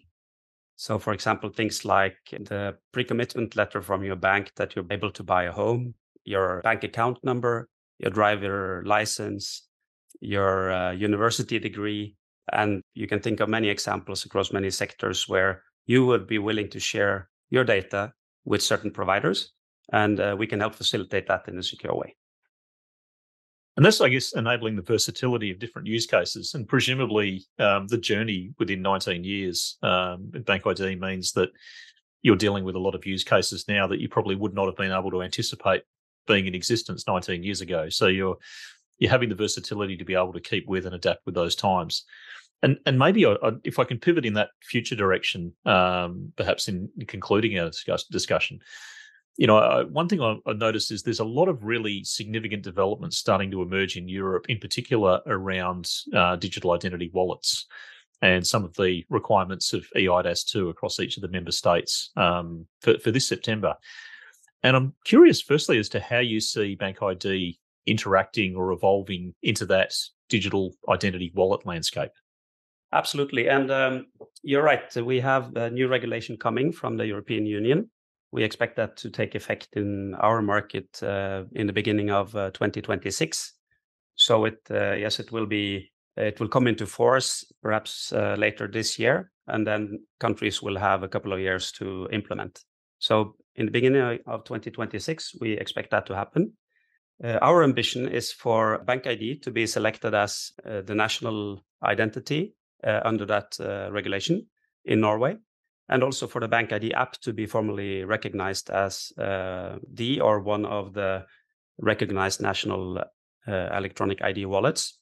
So, 0.75 0.99
for 0.99 1.13
example, 1.13 1.49
things 1.49 1.85
like 1.85 2.17
the 2.31 2.75
pre 2.91 3.03
commitment 3.03 3.55
letter 3.55 3.81
from 3.81 4.03
your 4.03 4.15
bank 4.15 4.51
that 4.55 4.75
you're 4.75 4.85
able 4.91 5.11
to 5.11 5.23
buy 5.23 5.43
a 5.43 5.51
home, 5.51 5.93
your 6.25 6.61
bank 6.63 6.83
account 6.83 7.23
number, 7.23 7.69
your 7.99 8.11
driver 8.11 8.83
license, 8.85 9.67
your 10.19 10.71
uh, 10.71 10.91
university 10.91 11.59
degree. 11.59 12.15
And 12.51 12.81
you 12.93 13.07
can 13.07 13.19
think 13.19 13.39
of 13.39 13.49
many 13.49 13.69
examples 13.69 14.25
across 14.25 14.51
many 14.51 14.69
sectors 14.69 15.27
where 15.29 15.63
you 15.85 16.05
would 16.05 16.27
be 16.27 16.39
willing 16.39 16.69
to 16.69 16.79
share 16.79 17.29
your 17.49 17.63
data 17.63 18.13
with 18.45 18.61
certain 18.61 18.91
providers. 18.91 19.51
And 19.91 20.19
uh, 20.19 20.35
we 20.37 20.47
can 20.47 20.59
help 20.59 20.75
facilitate 20.75 21.27
that 21.27 21.47
in 21.47 21.57
a 21.57 21.63
secure 21.63 21.95
way. 21.95 22.15
And 23.75 23.85
that's, 23.85 24.01
I 24.01 24.09
guess, 24.09 24.33
enabling 24.33 24.75
the 24.75 24.83
versatility 24.83 25.51
of 25.51 25.59
different 25.59 25.87
use 25.87 26.05
cases. 26.05 26.53
And 26.53 26.67
presumably, 26.67 27.43
um, 27.57 27.87
the 27.87 27.97
journey 27.97 28.51
within 28.59 28.81
19 28.81 29.23
years 29.23 29.77
um, 29.81 30.29
Bank 30.29 30.65
ID 30.67 30.95
means 30.95 31.31
that 31.31 31.49
you're 32.21 32.35
dealing 32.35 32.63
with 32.63 32.75
a 32.75 32.79
lot 32.79 32.95
of 32.95 33.05
use 33.05 33.23
cases 33.23 33.65
now 33.67 33.87
that 33.87 33.99
you 33.99 34.07
probably 34.07 34.35
would 34.35 34.53
not 34.53 34.67
have 34.67 34.75
been 34.75 34.91
able 34.91 35.11
to 35.11 35.23
anticipate 35.23 35.83
being 36.27 36.47
in 36.47 36.55
existence 36.55 37.05
19 37.07 37.43
years 37.43 37.61
ago. 37.61 37.89
So 37.89 38.07
you're 38.07 38.37
you're 38.99 39.11
having 39.11 39.29
the 39.29 39.35
versatility 39.35 39.97
to 39.97 40.05
be 40.05 40.13
able 40.13 40.33
to 40.33 40.39
keep 40.39 40.67
with 40.67 40.85
and 40.85 40.95
adapt 40.95 41.25
with 41.25 41.35
those 41.35 41.55
times. 41.55 42.05
And 42.61 42.77
and 42.85 42.97
maybe 42.97 43.25
I, 43.25 43.33
I, 43.43 43.51
if 43.63 43.79
I 43.79 43.83
can 43.83 43.99
pivot 43.99 44.25
in 44.25 44.33
that 44.35 44.49
future 44.61 44.95
direction, 44.95 45.53
um, 45.65 46.31
perhaps 46.35 46.67
in 46.67 46.89
concluding 47.07 47.59
our 47.59 47.71
discussion, 48.11 48.59
you 49.35 49.47
know, 49.47 49.57
I, 49.57 49.83
one 49.83 50.07
thing 50.07 50.21
I, 50.21 50.37
I 50.45 50.53
noticed 50.53 50.91
is 50.91 51.03
there's 51.03 51.19
a 51.19 51.25
lot 51.25 51.49
of 51.49 51.63
really 51.63 52.03
significant 52.03 52.63
developments 52.63 53.17
starting 53.17 53.51
to 53.51 53.61
emerge 53.61 53.97
in 53.97 54.07
Europe, 54.07 54.45
in 54.47 54.59
particular 54.59 55.21
around 55.25 55.89
uh, 56.15 56.35
digital 56.35 56.71
identity 56.71 57.09
wallets 57.13 57.65
and 58.21 58.45
some 58.45 58.63
of 58.63 58.73
the 58.75 59.05
requirements 59.09 59.73
of 59.73 59.85
EIDAS 59.97 60.45
2 60.45 60.69
across 60.69 60.99
each 60.99 61.17
of 61.17 61.21
the 61.21 61.27
member 61.27 61.51
states 61.51 62.11
um, 62.15 62.65
for, 62.81 62.97
for 62.99 63.11
this 63.11 63.27
September. 63.27 63.75
And 64.63 64.75
I'm 64.75 64.93
curious, 65.05 65.41
firstly, 65.41 65.77
as 65.77 65.89
to 65.89 65.99
how 65.99 66.19
you 66.19 66.39
see 66.39 66.75
Bank 66.75 67.01
ID 67.01 67.59
interacting 67.85 68.55
or 68.55 68.71
evolving 68.71 69.33
into 69.43 69.65
that 69.65 69.93
digital 70.29 70.73
identity 70.89 71.31
wallet 71.35 71.65
landscape. 71.65 72.11
Absolutely. 72.93 73.49
And 73.49 73.69
um, 73.71 74.05
you're 74.41 74.63
right. 74.63 74.95
We 74.95 75.19
have 75.19 75.55
a 75.55 75.69
new 75.69 75.87
regulation 75.87 76.37
coming 76.37 76.71
from 76.71 76.95
the 76.95 77.05
European 77.05 77.45
Union 77.45 77.89
we 78.33 78.43
expect 78.43 78.75
that 78.77 78.97
to 78.97 79.11
take 79.11 79.35
effect 79.35 79.69
in 79.73 80.15
our 80.15 80.41
market 80.41 81.01
uh, 81.03 81.43
in 81.51 81.67
the 81.67 81.73
beginning 81.73 82.09
of 82.09 82.35
uh, 82.35 82.49
2026. 82.49 83.53
So 84.15 84.45
it 84.45 84.57
uh, 84.71 84.93
yes, 84.93 85.19
it 85.19 85.31
will 85.31 85.45
be 85.45 85.91
it 86.17 86.39
will 86.39 86.47
come 86.47 86.67
into 86.67 86.87
force 86.87 87.45
perhaps 87.61 88.11
later 88.11 88.67
this 88.67 88.99
year, 88.99 89.31
and 89.47 89.65
then 89.65 89.99
countries 90.19 90.61
will 90.61 90.77
have 90.77 91.03
a 91.03 91.07
couple 91.07 91.31
of 91.31 91.39
years 91.39 91.71
to 91.73 92.07
implement. 92.11 92.63
So 92.97 93.35
in 93.55 93.65
the 93.65 93.71
beginning 93.71 94.19
of 94.25 94.43
2026, 94.43 95.35
we 95.39 95.53
expect 95.53 95.91
that 95.91 96.05
to 96.07 96.15
happen. 96.15 96.53
Uh, 97.23 97.37
our 97.41 97.63
ambition 97.63 98.07
is 98.07 98.31
for 98.31 98.79
Bank 98.85 99.07
ID 99.07 99.39
to 99.39 99.51
be 99.51 99.67
selected 99.67 100.13
as 100.13 100.51
uh, 100.65 100.81
the 100.81 100.95
national 100.95 101.63
identity 101.83 102.55
uh, 102.83 103.01
under 103.05 103.25
that 103.25 103.55
regulation 103.91 104.47
in 104.85 104.99
Norway 104.99 105.37
and 105.89 106.03
also 106.03 106.27
for 106.27 106.39
the 106.39 106.47
Bank 106.47 106.71
ID 106.71 106.93
app 106.93 107.13
to 107.21 107.33
be 107.33 107.45
formally 107.45 108.03
recognized 108.03 108.69
as 108.69 109.11
uh, 109.17 109.77
the 109.93 110.19
or 110.21 110.39
one 110.39 110.65
of 110.65 110.93
the 110.93 111.25
recognized 111.79 112.41
national 112.41 112.97
uh, 112.97 113.05
electronic 113.47 114.21
ID 114.21 114.45
wallets. 114.45 114.99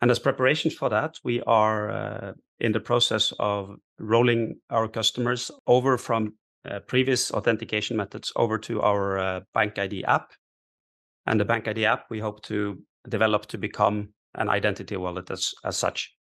And 0.00 0.10
as 0.10 0.18
preparation 0.18 0.70
for 0.70 0.90
that, 0.90 1.18
we 1.24 1.40
are 1.42 1.90
uh, 1.90 2.32
in 2.60 2.72
the 2.72 2.80
process 2.80 3.32
of 3.38 3.76
rolling 3.98 4.60
our 4.68 4.86
customers 4.86 5.50
over 5.66 5.96
from 5.96 6.26
uh, 6.26 6.30
previous 6.86 7.30
authentication 7.30 7.96
methods 7.96 8.32
over 8.36 8.58
to 8.58 8.80
our 8.82 9.18
uh, 9.18 9.40
Bank 9.52 9.78
ID 9.78 10.04
app. 10.04 10.32
And 11.26 11.40
the 11.40 11.44
Bank 11.44 11.68
ID 11.68 11.84
app 11.86 12.06
we 12.10 12.20
hope 12.20 12.42
to 12.44 12.78
develop 13.08 13.46
to 13.46 13.58
become 13.58 14.10
an 14.34 14.48
identity 14.48 14.96
wallet 14.96 15.30
as, 15.30 15.54
as 15.64 15.76
such. 15.76 16.14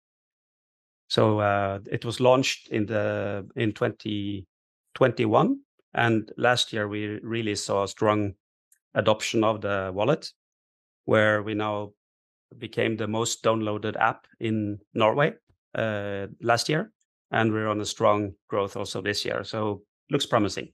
So 1.07 1.39
uh, 1.39 1.79
it 1.91 2.05
was 2.05 2.19
launched 2.19 2.69
in 2.69 2.85
the 2.85 3.45
in 3.55 3.73
2021, 3.73 5.59
and 5.93 6.31
last 6.37 6.71
year 6.71 6.87
we 6.87 7.19
really 7.21 7.55
saw 7.55 7.83
a 7.83 7.87
strong 7.87 8.33
adoption 8.93 9.43
of 9.43 9.59
the 9.59 9.91
wallet, 9.93 10.31
where 11.05 11.43
we 11.43 11.53
now 11.53 11.91
became 12.57 12.95
the 12.95 13.07
most 13.07 13.43
downloaded 13.43 13.97
app 13.97 14.25
in 14.39 14.79
Norway 14.93 15.33
uh, 15.75 16.27
last 16.41 16.69
year, 16.69 16.93
and 17.31 17.51
we're 17.51 17.67
on 17.67 17.81
a 17.81 17.85
strong 17.85 18.31
growth 18.47 18.77
also 18.77 19.01
this 19.01 19.25
year. 19.25 19.43
So 19.43 19.83
looks 20.11 20.25
promising. 20.25 20.69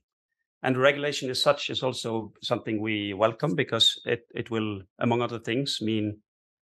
And 0.62 0.76
regulation 0.76 1.30
as 1.30 1.40
such 1.40 1.70
is 1.70 1.82
also 1.82 2.32
something 2.42 2.82
we 2.82 3.14
welcome 3.14 3.54
because 3.54 3.98
it 4.04 4.26
it 4.34 4.50
will, 4.50 4.82
among 4.98 5.22
other 5.22 5.38
things, 5.38 5.78
mean 5.80 6.18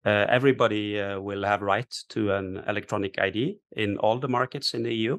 uh, 0.04 0.26
everybody 0.28 1.00
uh, 1.00 1.18
will 1.18 1.44
have 1.44 1.62
right 1.62 1.92
to 2.10 2.32
an 2.32 2.62
electronic 2.68 3.18
ID 3.18 3.58
in 3.72 3.96
all 3.98 4.18
the 4.18 4.28
markets 4.28 4.74
in 4.74 4.82
the 4.82 4.94
EU. 4.94 5.18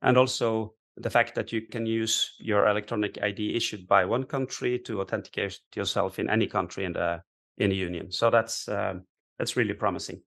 And 0.00 0.16
also 0.16 0.74
the 0.96 1.10
fact 1.10 1.34
that 1.34 1.52
you 1.52 1.62
can 1.62 1.86
use 1.86 2.34
your 2.38 2.66
electronic 2.66 3.22
ID 3.22 3.54
issued 3.54 3.86
by 3.86 4.04
one 4.04 4.24
country 4.24 4.78
to 4.80 5.00
authenticate 5.00 5.60
yourself 5.76 6.18
in 6.18 6.28
any 6.28 6.46
country 6.46 6.84
in 6.84 6.94
the 6.94 7.22
in 7.58 7.70
the 7.70 7.76
union. 7.76 8.10
So 8.10 8.30
that's 8.30 8.68
um, 8.68 9.02
that's 9.38 9.56
really 9.56 9.74
promising. 9.74 10.22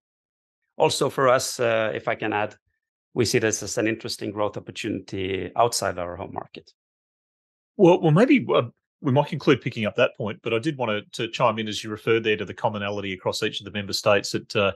Also 0.77 1.09
for 1.09 1.29
us, 1.29 1.59
uh, 1.59 1.91
if 1.95 2.07
I 2.07 2.15
can 2.15 2.33
add, 2.33 2.55
we 3.15 3.25
see 3.25 3.39
this 3.39 3.63
as 3.63 3.77
an 3.77 3.87
interesting 3.87 4.29
growth 4.29 4.57
opportunity 4.57 5.49
outside 5.55 5.97
our 5.97 6.17
home 6.17 6.33
market. 6.33 6.71
Well, 7.77 7.99
well, 8.01 8.11
maybe 8.11 8.45
uh, 8.53 8.63
we 9.01 9.13
might 9.13 9.29
conclude 9.29 9.61
picking 9.61 9.85
up 9.85 9.95
that 9.95 10.15
point, 10.17 10.39
but 10.43 10.53
I 10.53 10.59
did 10.59 10.77
want 10.77 11.13
to, 11.13 11.23
to, 11.23 11.31
chime 11.31 11.57
in 11.57 11.67
as 11.67 11.83
you 11.83 11.89
referred 11.89 12.23
there 12.23 12.37
to 12.37 12.45
the 12.45 12.53
commonality 12.53 13.13
across 13.13 13.41
each 13.41 13.61
of 13.61 13.65
the 13.65 13.71
member 13.71 13.93
states. 13.93 14.35
It 14.35 14.53
uh, 14.55 14.73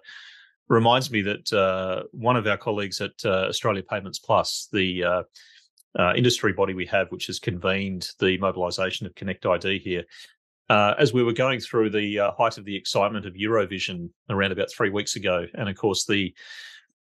reminds 0.70 1.12
me 1.12 1.22
that 1.24 1.52
uh, 1.52 2.04
one 2.12 2.38
of 2.38 2.48
our 2.48 2.58
colleagues 2.58 3.02
at 3.02 3.12
uh, 3.26 3.48
Australia 3.50 3.84
Payments 3.84 4.20
Plus, 4.20 4.70
the 4.72 5.04
uh, 5.04 5.24
uh, 5.98 6.14
industry 6.16 6.54
body 6.54 6.74
we 6.74 6.86
have, 6.86 7.10
which 7.10 7.28
has 7.28 7.40
convened 7.40 8.10
the 8.20 8.38
mobilisation 8.38 9.06
of 9.06 9.16
Connect 9.16 9.46
ID 9.46 9.80
here, 9.80 10.06
uh, 10.70 10.94
as 10.98 11.12
we 11.12 11.24
were 11.24 11.34
going 11.34 11.60
through 11.60 11.90
the 11.90 12.32
height 12.38 12.58
of 12.58 12.64
the 12.64 12.76
excitement 12.76 13.26
of 13.26 13.34
Eurovision 13.34 14.10
around 14.30 14.54
about 14.54 14.72
three 14.72 14.90
weeks 14.90 15.18
ago, 15.18 15.46
and 15.56 15.68
of 15.68 15.76
course 15.76 16.06
the 16.06 16.34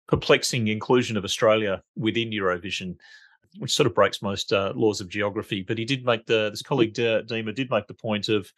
perplexing 0.07 0.67
inclusion 0.67 1.17
of 1.17 1.23
Australia 1.23 1.81
within 1.95 2.29
Eurovision 2.31 2.95
which 3.59 3.73
sort 3.73 3.87
of 3.87 3.93
breaks 3.93 4.21
most 4.21 4.51
uh, 4.51 4.73
laws 4.75 4.99
of 5.01 5.09
geography. 5.09 5.61
But 5.61 5.77
he 5.77 5.85
did 5.85 6.05
make 6.05 6.25
the 6.25 6.49
this 6.49 6.61
colleague 6.61 6.93
Dima 6.93 7.53
did 7.53 7.69
make 7.69 7.87
the 7.87 7.93
point 7.93 8.29
of 8.29 8.51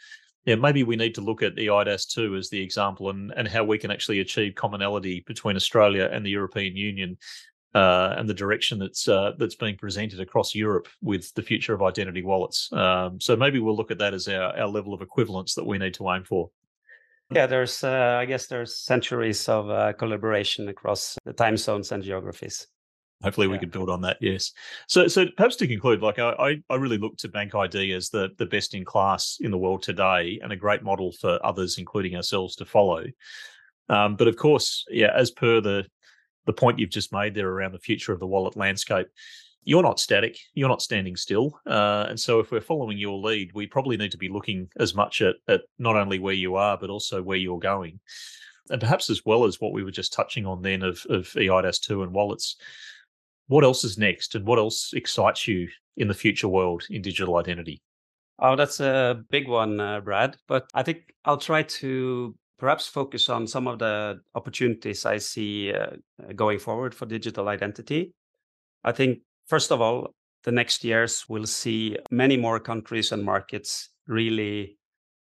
yeah, 0.45 0.55
maybe 0.55 0.83
we 0.83 0.95
need 0.95 1.15
to 1.15 1.21
look 1.21 1.41
at 1.41 1.55
the 1.55 1.67
EIDAS 1.67 2.07
2 2.13 2.35
as 2.35 2.49
the 2.49 2.61
example 2.61 3.09
and, 3.09 3.33
and 3.35 3.47
how 3.47 3.63
we 3.63 3.79
can 3.79 3.89
actually 3.89 4.19
achieve 4.19 4.53
commonality 4.53 5.23
between 5.25 5.55
Australia 5.55 6.07
and 6.11 6.23
the 6.23 6.29
European 6.29 6.75
Union 6.75 7.17
uh, 7.73 8.13
and 8.17 8.29
the 8.29 8.33
direction 8.33 8.77
that's 8.77 9.07
uh, 9.07 9.31
that's 9.37 9.55
being 9.55 9.75
presented 9.75 10.19
across 10.19 10.55
Europe 10.55 10.87
with 11.01 11.33
the 11.33 11.41
future 11.41 11.73
of 11.73 11.81
identity 11.81 12.21
wallets. 12.21 12.71
Um, 12.71 13.19
so 13.19 13.35
maybe 13.35 13.59
we'll 13.59 13.75
look 13.75 13.91
at 13.91 13.97
that 13.97 14.13
as 14.13 14.27
our, 14.27 14.57
our 14.57 14.67
level 14.67 14.93
of 14.93 15.01
equivalence 15.01 15.55
that 15.55 15.65
we 15.65 15.77
need 15.77 15.95
to 15.95 16.09
aim 16.11 16.23
for. 16.23 16.49
Yeah, 17.31 17.47
there's 17.47 17.83
uh, 17.83 18.17
I 18.19 18.25
guess 18.25 18.47
there's 18.47 18.77
centuries 18.77 19.49
of 19.49 19.69
uh, 19.69 19.93
collaboration 19.93 20.69
across 20.69 21.17
the 21.25 21.33
time 21.33 21.57
zones 21.57 21.91
and 21.91 22.03
geographies. 22.03 22.67
Hopefully 23.23 23.47
we 23.47 23.57
could 23.57 23.71
build 23.71 23.89
on 23.89 24.01
that 24.01 24.17
yes. 24.21 24.51
So 24.87 25.07
so 25.07 25.25
perhaps 25.35 25.55
to 25.57 25.67
conclude 25.67 26.01
like 26.01 26.19
i 26.19 26.57
i 26.69 26.75
really 26.75 26.97
look 26.97 27.15
to 27.17 27.29
bank 27.29 27.55
id 27.55 27.93
as 27.93 28.09
the 28.09 28.29
the 28.37 28.45
best 28.45 28.75
in 28.75 28.83
class 28.83 29.37
in 29.39 29.51
the 29.51 29.57
world 29.57 29.81
today 29.81 30.39
and 30.43 30.51
a 30.51 30.57
great 30.57 30.83
model 30.83 31.11
for 31.13 31.43
others 31.43 31.77
including 31.77 32.15
ourselves 32.15 32.55
to 32.57 32.65
follow. 32.65 33.05
Um, 33.89 34.15
but 34.15 34.27
of 34.27 34.35
course 34.35 34.85
yeah 34.89 35.11
as 35.15 35.31
per 35.31 35.61
the 35.61 35.85
the 36.45 36.53
point 36.53 36.77
you've 36.77 36.89
just 36.89 37.13
made 37.13 37.33
there 37.33 37.49
around 37.49 37.71
the 37.71 37.79
future 37.79 38.13
of 38.13 38.19
the 38.19 38.27
wallet 38.27 38.55
landscape 38.55 39.07
you're 39.65 39.83
not 39.83 39.99
static, 39.99 40.37
you're 40.53 40.69
not 40.69 40.81
standing 40.81 41.15
still. 41.15 41.59
Uh, 41.65 42.05
and 42.07 42.19
so, 42.19 42.39
if 42.39 42.51
we're 42.51 42.61
following 42.61 42.97
your 42.97 43.17
lead, 43.17 43.51
we 43.53 43.67
probably 43.67 43.97
need 43.97 44.11
to 44.11 44.17
be 44.17 44.29
looking 44.29 44.69
as 44.79 44.95
much 44.95 45.21
at, 45.21 45.35
at 45.47 45.61
not 45.79 45.97
only 45.97 46.19
where 46.19 46.33
you 46.33 46.55
are, 46.55 46.77
but 46.77 46.89
also 46.89 47.21
where 47.21 47.37
you're 47.37 47.59
going. 47.59 47.99
And 48.69 48.79
perhaps 48.79 49.09
as 49.09 49.25
well 49.25 49.43
as 49.43 49.59
what 49.59 49.73
we 49.73 49.83
were 49.83 49.91
just 49.91 50.13
touching 50.13 50.45
on 50.45 50.61
then 50.61 50.81
of, 50.81 51.05
of 51.09 51.25
eIDAS2 51.33 52.03
and 52.03 52.13
wallets, 52.13 52.55
what 53.47 53.63
else 53.63 53.83
is 53.83 53.97
next 53.97 54.35
and 54.35 54.45
what 54.45 54.59
else 54.59 54.93
excites 54.93 55.47
you 55.47 55.67
in 55.97 56.07
the 56.07 56.13
future 56.13 56.47
world 56.47 56.83
in 56.89 57.01
digital 57.01 57.37
identity? 57.37 57.81
Oh, 58.39 58.55
that's 58.55 58.79
a 58.79 59.23
big 59.29 59.47
one, 59.47 59.79
uh, 59.79 60.01
Brad. 60.01 60.37
But 60.47 60.69
I 60.73 60.83
think 60.83 61.13
I'll 61.25 61.37
try 61.37 61.63
to 61.63 62.35
perhaps 62.57 62.87
focus 62.87 63.29
on 63.29 63.47
some 63.47 63.67
of 63.67 63.79
the 63.79 64.19
opportunities 64.33 65.05
I 65.05 65.17
see 65.17 65.73
uh, 65.73 65.91
going 66.35 66.59
forward 66.59 66.93
for 66.93 67.05
digital 67.05 67.47
identity. 67.49 68.13
I 68.83 68.91
think, 68.91 69.19
first 69.47 69.71
of 69.71 69.81
all, 69.81 70.13
the 70.43 70.51
next 70.51 70.83
years 70.83 71.25
we'll 71.27 71.47
see 71.47 71.97
many 72.11 72.37
more 72.37 72.59
countries 72.59 73.11
and 73.11 73.23
markets 73.23 73.89
really 74.07 74.77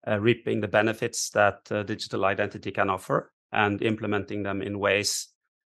uh, 0.07 0.19
reaping 0.19 0.61
the 0.61 0.67
benefits 0.67 1.29
that 1.31 1.59
uh, 1.71 1.83
digital 1.83 2.25
identity 2.25 2.71
can 2.71 2.89
offer 2.89 3.31
and 3.51 3.81
implementing 3.81 4.43
them 4.43 4.61
in 4.61 4.79
ways 4.79 5.27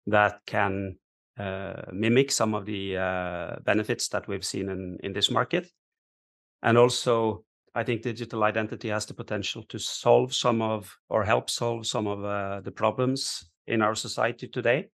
that 0.06 0.40
can 0.46 0.96
uh, 1.38 1.82
mimic 1.92 2.30
some 2.30 2.54
of 2.54 2.66
the 2.66 2.96
uh, 2.96 3.56
benefits 3.64 4.08
that 4.08 4.28
we've 4.28 4.44
seen 4.44 4.68
in, 4.68 4.98
in 5.02 5.12
this 5.12 5.30
market. 5.30 5.68
And 6.62 6.78
also, 6.78 7.44
I 7.74 7.82
think 7.84 8.02
digital 8.02 8.44
identity 8.44 8.90
has 8.90 9.06
the 9.06 9.14
potential 9.14 9.64
to 9.70 9.78
solve 9.78 10.34
some 10.34 10.60
of 10.60 10.94
or 11.08 11.24
help 11.24 11.48
solve 11.48 11.86
some 11.86 12.06
of 12.06 12.24
uh, 12.24 12.60
the 12.60 12.70
problems 12.70 13.50
in 13.66 13.82
our 13.82 13.94
society 13.94 14.46
today. 14.46 14.88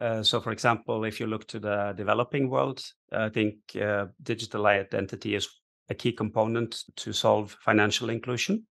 Uh, 0.00 0.22
so, 0.22 0.40
for 0.40 0.50
example, 0.50 1.04
if 1.04 1.20
you 1.20 1.26
look 1.26 1.46
to 1.46 1.60
the 1.60 1.94
developing 1.96 2.50
world, 2.50 2.82
I 3.12 3.28
think 3.28 3.56
uh, 3.80 4.06
digital 4.22 4.66
identity 4.66 5.34
is 5.34 5.48
a 5.88 5.94
key 5.94 6.12
component 6.12 6.82
to 6.96 7.12
solve 7.12 7.56
financial 7.60 8.10
inclusion. 8.10 8.66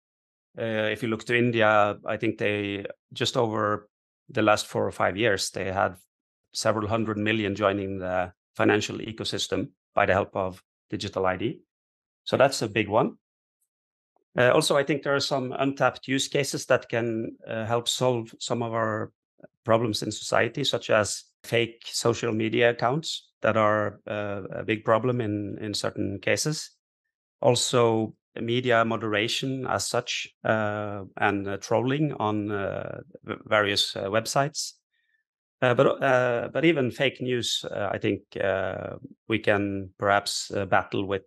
Uh, 0.58 0.90
if 0.92 1.02
you 1.02 1.10
look 1.10 1.24
to 1.26 1.38
India, 1.38 1.98
I 2.06 2.18
think 2.18 2.38
they 2.38 2.86
just 3.14 3.38
over 3.38 3.90
the 4.30 4.42
last 4.42 4.68
four 4.68 4.86
or 4.86 4.92
five 4.92 5.18
years, 5.18 5.50
they 5.52 5.72
had 5.72 5.96
several 6.54 6.88
hundred 6.88 7.18
million 7.18 7.56
joining 7.56 8.00
the 8.00 8.34
financial 8.56 8.98
ecosystem 8.98 9.70
by 9.96 10.06
the 10.06 10.14
help 10.14 10.36
of 10.36 10.62
digital 10.90 11.26
ID. 11.26 11.62
So 12.26 12.38
that's 12.38 12.62
a 12.62 12.68
big 12.68 12.90
one. 12.90 13.18
Uh, 14.38 14.52
also, 14.52 14.76
I 14.76 14.84
think 14.84 15.04
there 15.04 15.16
are 15.16 15.20
some 15.20 15.54
untapped 15.58 16.08
use 16.08 16.28
cases 16.28 16.66
that 16.66 16.90
can 16.90 17.38
uh, 17.48 17.66
help 17.66 17.88
solve 17.88 18.34
some 18.40 18.64
of 18.64 18.74
our 18.74 19.12
problems 19.64 20.04
in 20.04 20.12
society, 20.12 20.64
such 20.64 20.90
as 20.90 21.24
fake 21.44 21.82
social 21.86 22.32
media 22.32 22.72
accounts 22.72 23.30
that 23.42 23.58
are 23.58 24.00
uh, 24.08 24.44
a 24.52 24.64
big 24.64 24.84
problem 24.84 25.22
in, 25.22 25.58
in 25.62 25.74
certain 25.74 26.20
cases. 26.22 26.72
Also, 27.42 28.16
media 28.42 28.84
moderation 28.86 29.68
as 29.68 29.88
such, 29.88 30.28
uh, 30.44 31.04
and 31.18 31.48
uh, 31.48 31.58
trolling 31.58 32.14
on 32.14 32.52
uh, 32.52 33.02
various 33.46 33.94
websites. 33.94 34.74
Uh, 35.62 35.74
but 35.74 36.04
uh, 36.04 36.50
but 36.52 36.66
even 36.66 36.92
fake 36.92 37.22
news, 37.22 37.64
uh, 37.72 37.90
I 37.90 37.98
think 37.98 38.22
we 39.30 39.40
can 39.40 39.92
perhaps 39.98 40.52
battle 40.70 41.08
with 41.08 41.24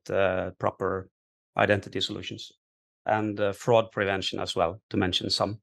proper 0.59 1.09
identity 1.57 2.01
solutions 2.01 2.53
and 3.07 3.41
fraud 3.55 3.91
prevention 3.93 4.39
as 4.41 4.55
well, 4.55 4.81
to 4.91 4.97
mention 4.97 5.31
some. 5.31 5.61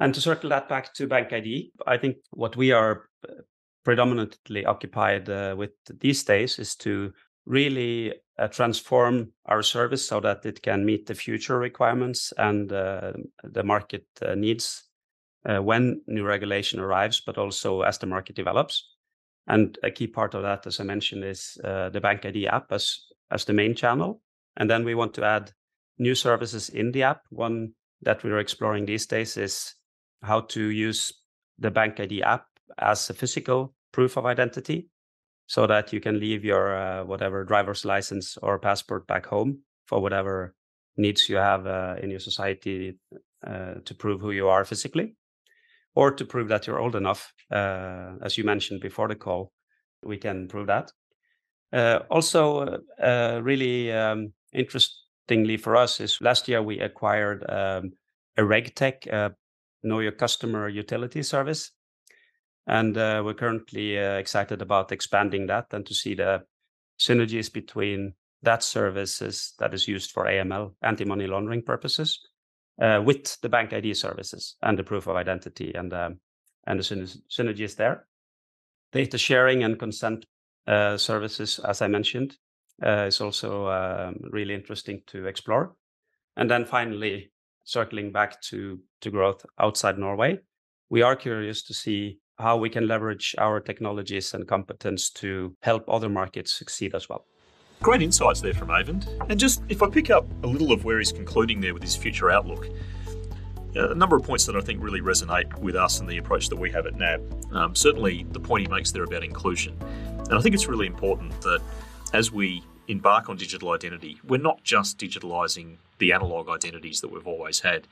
And 0.00 0.14
to 0.14 0.20
circle 0.20 0.50
that 0.50 0.68
back 0.68 0.94
to 0.94 1.06
Bank 1.06 1.32
ID, 1.32 1.72
I 1.86 1.98
think 1.98 2.16
what 2.30 2.56
we 2.56 2.72
are 2.72 3.08
predominantly 3.84 4.64
occupied 4.64 5.28
uh, 5.28 5.54
with 5.56 5.72
these 6.00 6.24
days 6.24 6.58
is 6.58 6.74
to 6.76 7.12
really 7.46 8.14
uh, 8.38 8.48
transform 8.48 9.32
our 9.46 9.62
service 9.62 10.06
so 10.06 10.20
that 10.20 10.44
it 10.46 10.62
can 10.62 10.84
meet 10.84 11.06
the 11.06 11.14
future 11.14 11.58
requirements 11.58 12.32
and 12.38 12.72
uh, 12.72 13.12
the 13.42 13.62
market 13.62 14.06
needs 14.36 14.84
uh, 15.46 15.58
when 15.58 16.02
new 16.06 16.24
regulation 16.24 16.80
arrives, 16.80 17.20
but 17.20 17.38
also 17.38 17.82
as 17.82 17.98
the 17.98 18.06
market 18.06 18.36
develops. 18.36 18.88
And 19.46 19.76
a 19.82 19.90
key 19.90 20.06
part 20.06 20.34
of 20.34 20.42
that, 20.42 20.66
as 20.66 20.80
I 20.80 20.84
mentioned, 20.84 21.24
is 21.24 21.58
uh, 21.64 21.88
the 21.90 22.00
Bank 22.00 22.24
ID 22.24 22.46
app 22.46 22.70
as, 22.72 23.00
as 23.30 23.44
the 23.44 23.52
main 23.52 23.74
channel. 23.74 24.20
And 24.56 24.68
then 24.68 24.84
we 24.84 24.94
want 24.94 25.14
to 25.14 25.24
add 25.24 25.52
new 25.98 26.14
services 26.14 26.68
in 26.68 26.92
the 26.92 27.02
app. 27.02 27.22
One 27.30 27.72
that 28.02 28.22
we're 28.22 28.38
exploring 28.38 28.86
these 28.86 29.06
days 29.06 29.36
is 29.36 29.74
how 30.22 30.40
to 30.40 30.70
use 30.70 31.12
the 31.58 31.70
Bank 31.70 32.00
ID 32.00 32.22
app 32.22 32.46
as 32.78 33.10
a 33.10 33.14
physical 33.14 33.74
proof 33.92 34.16
of 34.16 34.26
identity 34.26 34.88
so 35.46 35.66
that 35.66 35.92
you 35.92 36.00
can 36.00 36.20
leave 36.20 36.44
your 36.44 36.76
uh, 36.76 37.04
whatever 37.04 37.44
driver's 37.44 37.84
license 37.84 38.38
or 38.42 38.58
passport 38.58 39.06
back 39.06 39.26
home 39.26 39.58
for 39.86 40.00
whatever 40.00 40.54
needs 40.96 41.28
you 41.28 41.36
have 41.36 41.66
uh, 41.66 41.96
in 42.02 42.10
your 42.10 42.20
society 42.20 42.98
uh, 43.46 43.74
to 43.84 43.94
prove 43.94 44.20
who 44.20 44.30
you 44.30 44.48
are 44.48 44.64
physically 44.64 45.16
or 45.94 46.12
to 46.12 46.24
prove 46.24 46.48
that 46.48 46.66
you're 46.66 46.78
old 46.78 46.94
enough. 46.94 47.32
Uh, 47.50 48.12
as 48.22 48.38
you 48.38 48.44
mentioned 48.44 48.80
before 48.80 49.08
the 49.08 49.14
call, 49.14 49.52
we 50.04 50.16
can 50.16 50.46
prove 50.46 50.66
that. 50.66 50.92
Uh, 51.72 52.00
also, 52.10 52.78
uh, 53.02 53.40
really 53.42 53.92
um, 53.92 54.32
interestingly 54.52 55.56
for 55.56 55.76
us 55.76 56.00
is 56.00 56.18
last 56.20 56.48
year 56.48 56.62
we 56.62 56.78
acquired 56.80 57.44
um, 57.48 57.92
a 58.36 58.42
RegTech, 58.42 59.32
Know 59.82 60.00
Your 60.00 60.12
Customer 60.12 60.68
utility 60.68 61.22
service. 61.22 61.72
And 62.66 62.96
uh, 62.96 63.22
we're 63.24 63.34
currently 63.34 63.98
uh, 63.98 64.14
excited 64.14 64.62
about 64.62 64.92
expanding 64.92 65.46
that 65.46 65.66
and 65.72 65.84
to 65.86 65.94
see 65.94 66.14
the 66.14 66.42
synergies 66.98 67.52
between 67.52 68.14
that 68.42 68.62
services 68.62 69.54
that 69.58 69.74
is 69.74 69.88
used 69.88 70.12
for 70.12 70.24
AML, 70.24 70.74
anti-money 70.82 71.26
laundering 71.26 71.62
purposes, 71.62 72.20
uh, 72.80 73.02
with 73.04 73.40
the 73.40 73.48
bank 73.48 73.72
ID 73.72 73.94
services 73.94 74.56
and 74.62 74.78
the 74.78 74.84
proof 74.84 75.06
of 75.06 75.16
identity 75.16 75.72
and 75.74 75.92
um, 75.92 76.20
and 76.66 76.78
the 76.78 76.82
synergies 77.30 77.76
there. 77.76 78.06
Data 78.92 79.18
sharing 79.18 79.62
and 79.62 79.78
consent 79.78 80.26
uh, 80.66 80.96
services, 80.96 81.58
as 81.60 81.82
I 81.82 81.88
mentioned, 81.88 82.36
uh, 82.84 83.04
is 83.06 83.20
also 83.20 83.68
um, 83.68 84.16
really 84.30 84.54
interesting 84.54 85.02
to 85.08 85.26
explore. 85.26 85.74
And 86.36 86.50
then 86.50 86.64
finally, 86.64 87.32
circling 87.64 88.12
back 88.12 88.40
to 88.42 88.78
to 89.00 89.10
growth 89.10 89.44
outside 89.58 89.98
Norway, 89.98 90.38
we 90.90 91.02
are 91.02 91.16
curious 91.16 91.62
to 91.62 91.74
see 91.74 92.18
how 92.38 92.56
we 92.56 92.70
can 92.70 92.88
leverage 92.88 93.34
our 93.38 93.60
technologies 93.60 94.34
and 94.34 94.48
competence 94.48 95.10
to 95.10 95.54
help 95.62 95.84
other 95.88 96.08
markets 96.08 96.52
succeed 96.52 96.94
as 96.94 97.08
well. 97.08 97.26
Great 97.82 98.02
insights 98.02 98.40
there 98.40 98.54
from 98.54 98.68
Øyvind. 98.68 99.06
And 99.30 99.40
just 99.40 99.62
if 99.68 99.82
I 99.82 99.88
pick 99.88 100.10
up 100.10 100.26
a 100.42 100.46
little 100.46 100.72
of 100.72 100.84
where 100.84 100.98
he's 100.98 101.12
concluding 101.12 101.60
there 101.60 101.72
with 101.74 101.82
his 101.82 101.96
future 101.96 102.30
outlook, 102.30 102.66
a 103.74 103.94
number 103.94 104.16
of 104.16 104.22
points 104.24 104.46
that 104.46 104.56
I 104.56 104.60
think 104.60 104.82
really 104.82 105.00
resonate 105.00 105.58
with 105.58 105.76
us 105.76 106.00
and 106.00 106.08
the 106.08 106.18
approach 106.18 106.48
that 106.48 106.56
we 106.56 106.70
have 106.70 106.86
at 106.86 106.96
NAB. 106.96 107.20
Um, 107.52 107.74
certainly, 107.74 108.26
the 108.30 108.40
point 108.40 108.66
he 108.66 108.68
makes 108.68 108.90
there 108.90 109.04
about 109.04 109.22
inclusion. 109.24 109.76
And 110.28 110.34
I 110.34 110.40
think 110.40 110.54
it's 110.54 110.66
really 110.66 110.86
important 110.86 111.40
that 111.42 111.60
as 112.12 112.32
we 112.32 112.62
embark 112.90 113.28
on 113.28 113.36
digital 113.36 113.70
identity, 113.70 114.20
we're 114.26 114.40
not 114.40 114.62
just 114.64 114.98
digitalising 114.98 115.76
the 115.98 116.12
analogue 116.12 116.48
identities 116.48 117.00
that 117.00 117.12
we've 117.12 117.26
always 117.26 117.60
had, 117.60 117.86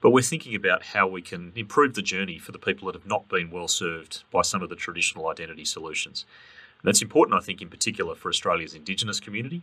but 0.00 0.10
we're 0.10 0.22
thinking 0.22 0.54
about 0.54 0.82
how 0.82 1.06
we 1.06 1.22
can 1.22 1.52
improve 1.56 1.94
the 1.94 2.02
journey 2.02 2.38
for 2.38 2.52
the 2.52 2.58
people 2.58 2.86
that 2.86 2.94
have 2.94 3.06
not 3.06 3.28
been 3.28 3.50
well 3.50 3.68
served 3.68 4.22
by 4.30 4.42
some 4.42 4.62
of 4.62 4.68
the 4.68 4.76
traditional 4.76 5.28
identity 5.28 5.64
solutions. 5.64 6.26
And 6.82 6.88
that's 6.88 7.00
important, 7.00 7.40
I 7.40 7.42
think, 7.42 7.62
in 7.62 7.68
particular 7.68 8.14
for 8.14 8.28
Australia's 8.28 8.74
Indigenous 8.74 9.18
community, 9.18 9.62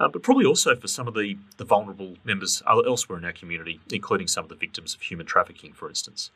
uh, 0.00 0.08
but 0.08 0.22
probably 0.22 0.46
also 0.46 0.74
for 0.74 0.88
some 0.88 1.06
of 1.06 1.14
the, 1.14 1.36
the 1.58 1.64
vulnerable 1.64 2.16
members 2.24 2.62
elsewhere 2.66 3.18
in 3.18 3.24
our 3.26 3.32
community, 3.32 3.80
including 3.92 4.28
some 4.28 4.44
of 4.44 4.48
the 4.48 4.56
victims 4.56 4.94
of 4.94 5.02
human 5.02 5.26
trafficking, 5.26 5.74
for 5.74 5.88
instance. 5.88 6.30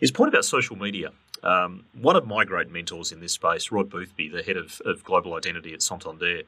His 0.00 0.10
point 0.10 0.30
about 0.30 0.44
social 0.44 0.76
media. 0.76 1.12
Um, 1.42 1.84
one 1.92 2.16
of 2.16 2.26
my 2.26 2.44
great 2.44 2.70
mentors 2.70 3.12
in 3.12 3.20
this 3.20 3.32
space, 3.32 3.70
Rod 3.70 3.88
Boothby, 3.88 4.28
the 4.28 4.42
head 4.42 4.56
of, 4.56 4.82
of 4.84 5.04
global 5.04 5.34
identity 5.34 5.72
at 5.72 5.82
Santander, 5.82 6.42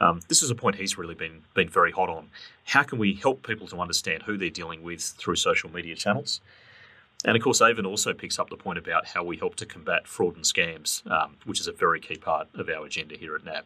um, 0.00 0.20
this 0.28 0.42
is 0.42 0.50
a 0.50 0.54
point 0.54 0.76
he's 0.76 0.98
really 0.98 1.14
been 1.14 1.42
been 1.54 1.68
very 1.68 1.92
hot 1.92 2.08
on. 2.08 2.30
How 2.64 2.82
can 2.82 2.98
we 2.98 3.14
help 3.14 3.46
people 3.46 3.66
to 3.68 3.78
understand 3.78 4.24
who 4.24 4.36
they're 4.36 4.50
dealing 4.50 4.82
with 4.82 5.00
through 5.00 5.36
social 5.36 5.70
media 5.70 5.94
channels? 5.94 6.40
And 7.24 7.36
of 7.36 7.42
course, 7.42 7.62
Avon 7.62 7.86
also 7.86 8.12
picks 8.12 8.38
up 8.38 8.50
the 8.50 8.56
point 8.56 8.78
about 8.78 9.06
how 9.06 9.24
we 9.24 9.36
help 9.38 9.56
to 9.56 9.66
combat 9.66 10.06
fraud 10.06 10.36
and 10.36 10.44
scams, 10.44 11.08
um, 11.10 11.36
which 11.44 11.60
is 11.60 11.66
a 11.66 11.72
very 11.72 11.98
key 11.98 12.16
part 12.16 12.48
of 12.54 12.68
our 12.68 12.84
agenda 12.84 13.16
here 13.16 13.34
at 13.34 13.44
NAB. 13.44 13.64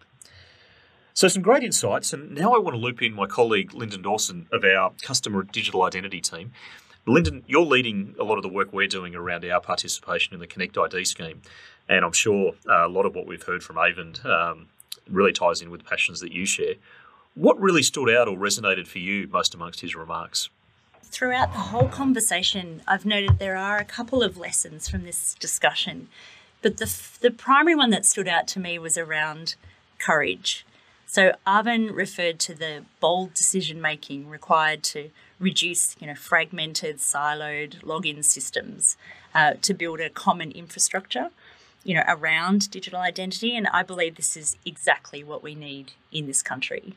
So, 1.15 1.27
some 1.29 1.43
great 1.43 1.65
insights. 1.65 2.13
And 2.13 2.31
now 2.31 2.55
I 2.55 2.59
want 2.59 2.75
to 2.75 2.81
loop 2.81 3.03
in 3.03 3.13
my 3.13 3.27
colleague 3.27 3.75
Lyndon 3.75 4.03
Dawson 4.03 4.47
of 4.53 4.65
our 4.65 4.93
customer 5.03 5.43
digital 5.43 5.83
identity 5.83 6.21
team. 6.21 6.53
Lyndon, 7.07 7.43
you're 7.47 7.67
leading 7.67 8.15
a 8.19 8.25
lot 8.25 8.37
of 8.37 8.43
the 8.43 8.49
work 8.49 8.73
we're 8.73 8.87
doing 8.87 9.15
around 9.15 9.45
our 9.45 9.61
participation 9.61 10.35
in 10.35 10.41
the 10.41 10.47
Connect 10.47 10.79
ID 10.79 11.05
scheme. 11.05 11.43
And 11.89 12.05
I'm 12.05 12.13
sure 12.13 12.55
uh, 12.69 12.87
a 12.87 12.89
lot 12.89 13.05
of 13.05 13.17
what 13.17 13.27
we've 13.27 13.43
heard 13.43 13.65
from 13.65 13.79
Avon 13.79 14.15
um, 14.25 14.69
really 15.09 15.33
ties 15.33 15.61
in 15.61 15.71
with 15.71 15.83
the 15.83 15.89
passions 15.89 16.21
that 16.21 16.33
you 16.33 16.47
share. 16.47 16.75
What 17.35 17.61
really 17.61 17.83
stood 17.83 18.11
out 18.11 18.29
or 18.29 18.37
resonated 18.37 18.87
for 18.87 18.99
you 18.99 19.29
most 19.29 19.55
amongst 19.55 19.81
his 19.81 19.95
remarks? 19.95 20.51
throughout 21.11 21.53
the 21.53 21.59
whole 21.59 21.89
conversation, 21.89 22.83
I've 22.87 23.05
noted 23.05 23.39
there 23.39 23.57
are 23.57 23.79
a 23.79 23.85
couple 23.85 24.23
of 24.23 24.37
lessons 24.37 24.89
from 24.89 25.05
this 25.05 25.35
discussion. 25.35 26.09
But 26.63 26.77
the, 26.77 26.93
the 27.21 27.31
primary 27.31 27.75
one 27.75 27.91
that 27.91 28.07
stood 28.07 28.29
out 28.29 28.47
to 28.49 28.61
me 28.61 28.79
was 28.79 28.97
around 28.97 29.57
courage. 29.99 30.65
So 31.07 31.33
Arvin 31.47 31.95
referred 31.95 32.39
to 32.41 32.55
the 32.55 32.85
bold 33.01 33.35
decision 33.35 33.81
making 33.81 34.29
required 34.29 34.85
to 34.85 35.11
reduce, 35.41 35.97
you 35.99 36.07
know, 36.07 36.15
fragmented, 36.15 36.99
siloed 36.99 37.83
login 37.83 38.25
systems 38.25 38.97
uh, 39.35 39.55
to 39.63 39.75
build 39.75 40.01
a 40.01 40.11
common 40.11 40.53
infrastructure, 40.53 41.31
you 41.85 41.95
know, 41.95 42.05
around 42.07 42.71
digital 42.71 43.01
identity. 43.01 43.57
And 43.57 43.67
I 43.69 43.83
believe 43.83 44.17
this 44.17 44.37
is 44.37 44.57
exactly 44.65 45.25
what 45.25 45.43
we 45.43 45.55
need 45.55 45.93
in 46.13 46.27
this 46.27 46.43
country. 46.43 46.95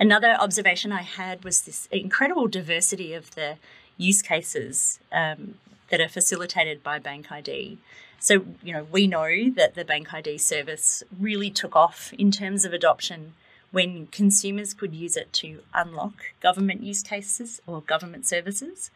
Another 0.00 0.34
observation 0.40 0.90
I 0.90 1.02
had 1.02 1.44
was 1.44 1.60
this 1.60 1.86
incredible 1.92 2.48
diversity 2.48 3.12
of 3.12 3.34
the 3.34 3.56
use 3.96 4.22
cases 4.22 4.98
um, 5.12 5.54
that 5.90 6.00
are 6.00 6.08
facilitated 6.08 6.82
by 6.82 6.98
Bank 6.98 7.30
ID. 7.30 7.78
So, 8.18 8.44
you 8.62 8.72
know, 8.72 8.86
we 8.90 9.06
know 9.06 9.50
that 9.50 9.74
the 9.74 9.84
Bank 9.84 10.12
ID 10.12 10.38
service 10.38 11.02
really 11.18 11.50
took 11.50 11.76
off 11.76 12.12
in 12.14 12.30
terms 12.30 12.64
of 12.64 12.72
adoption 12.72 13.34
when 13.70 14.06
consumers 14.08 14.74
could 14.74 14.94
use 14.94 15.16
it 15.16 15.32
to 15.32 15.60
unlock 15.74 16.14
government 16.40 16.82
use 16.82 17.02
cases 17.02 17.60
or 17.66 17.80
government 17.80 18.26
services. 18.26 18.90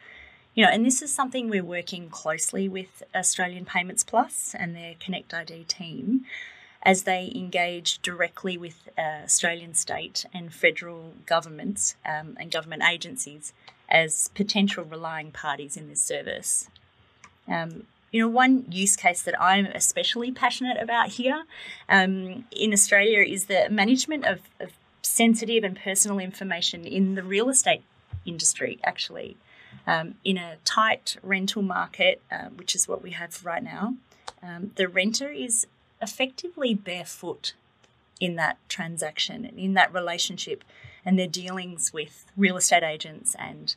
You 0.57 0.65
know, 0.65 0.71
and 0.71 0.87
this 0.87 1.03
is 1.03 1.13
something 1.13 1.51
we're 1.51 1.63
working 1.63 2.09
closely 2.09 2.67
with 2.67 3.03
Australian 3.15 3.67
Payments 3.67 4.03
Plus 4.03 4.57
and 4.59 4.75
their 4.75 4.95
Connect 4.99 5.35
ID 5.35 5.65
team 5.65 6.25
as 6.83 7.03
they 7.03 7.31
engage 7.35 8.01
directly 8.01 8.57
with 8.57 8.89
uh, 8.97 9.25
Australian 9.25 9.75
state 9.75 10.25
and 10.33 10.55
federal 10.55 11.13
governments 11.27 11.97
um, 12.07 12.39
and 12.41 12.51
government 12.51 12.83
agencies 12.83 13.53
as 13.91 14.31
potential 14.35 14.83
relying 14.83 15.31
parties 15.31 15.77
in 15.77 15.91
this 15.91 16.03
service. 16.03 16.71
Um, 17.47 17.87
you 18.11 18.23
know, 18.23 18.29
one 18.29 18.65
use 18.71 18.97
case 18.97 19.21
that 19.23 19.39
I'm 19.39 19.67
especially 19.67 20.33
passionate 20.33 20.81
about 20.81 21.11
here 21.11 21.45
um, 21.91 22.47
in 22.51 22.73
Australia 22.73 23.19
is 23.21 23.45
the 23.45 23.69
management 23.69 24.25
of, 24.25 24.41
of, 24.59 24.73
sensitive 25.03 25.63
and 25.63 25.79
personal 25.79 26.19
information 26.19 26.85
in 26.85 27.15
the 27.15 27.23
real 27.23 27.49
estate 27.49 27.83
industry, 28.25 28.79
actually. 28.83 29.37
Um, 29.87 30.17
in 30.25 30.37
a 30.37 30.57
tight 30.65 31.17
rental 31.23 31.63
market, 31.63 32.21
uh, 32.31 32.47
which 32.57 32.75
is 32.75 32.89
what 32.89 33.03
we 33.03 33.13
have 33.13 33.45
right 33.45 33.63
now, 33.63 33.95
um, 34.43 34.73
the 34.75 34.89
renter 34.89 35.31
is 35.31 35.67
effectively 36.03 36.75
barefoot 36.75 37.55
in 38.21 38.35
that 38.37 38.59
transaction 38.69 39.45
and 39.45 39.59
in 39.59 39.75
that 39.75 39.93
relationship 39.93 40.65
and 41.05 41.19
their 41.19 41.29
dealings 41.29 41.93
with 41.93 42.25
real 42.37 42.57
estate 42.57 42.83
agents 42.83 43.37
and 43.39 43.77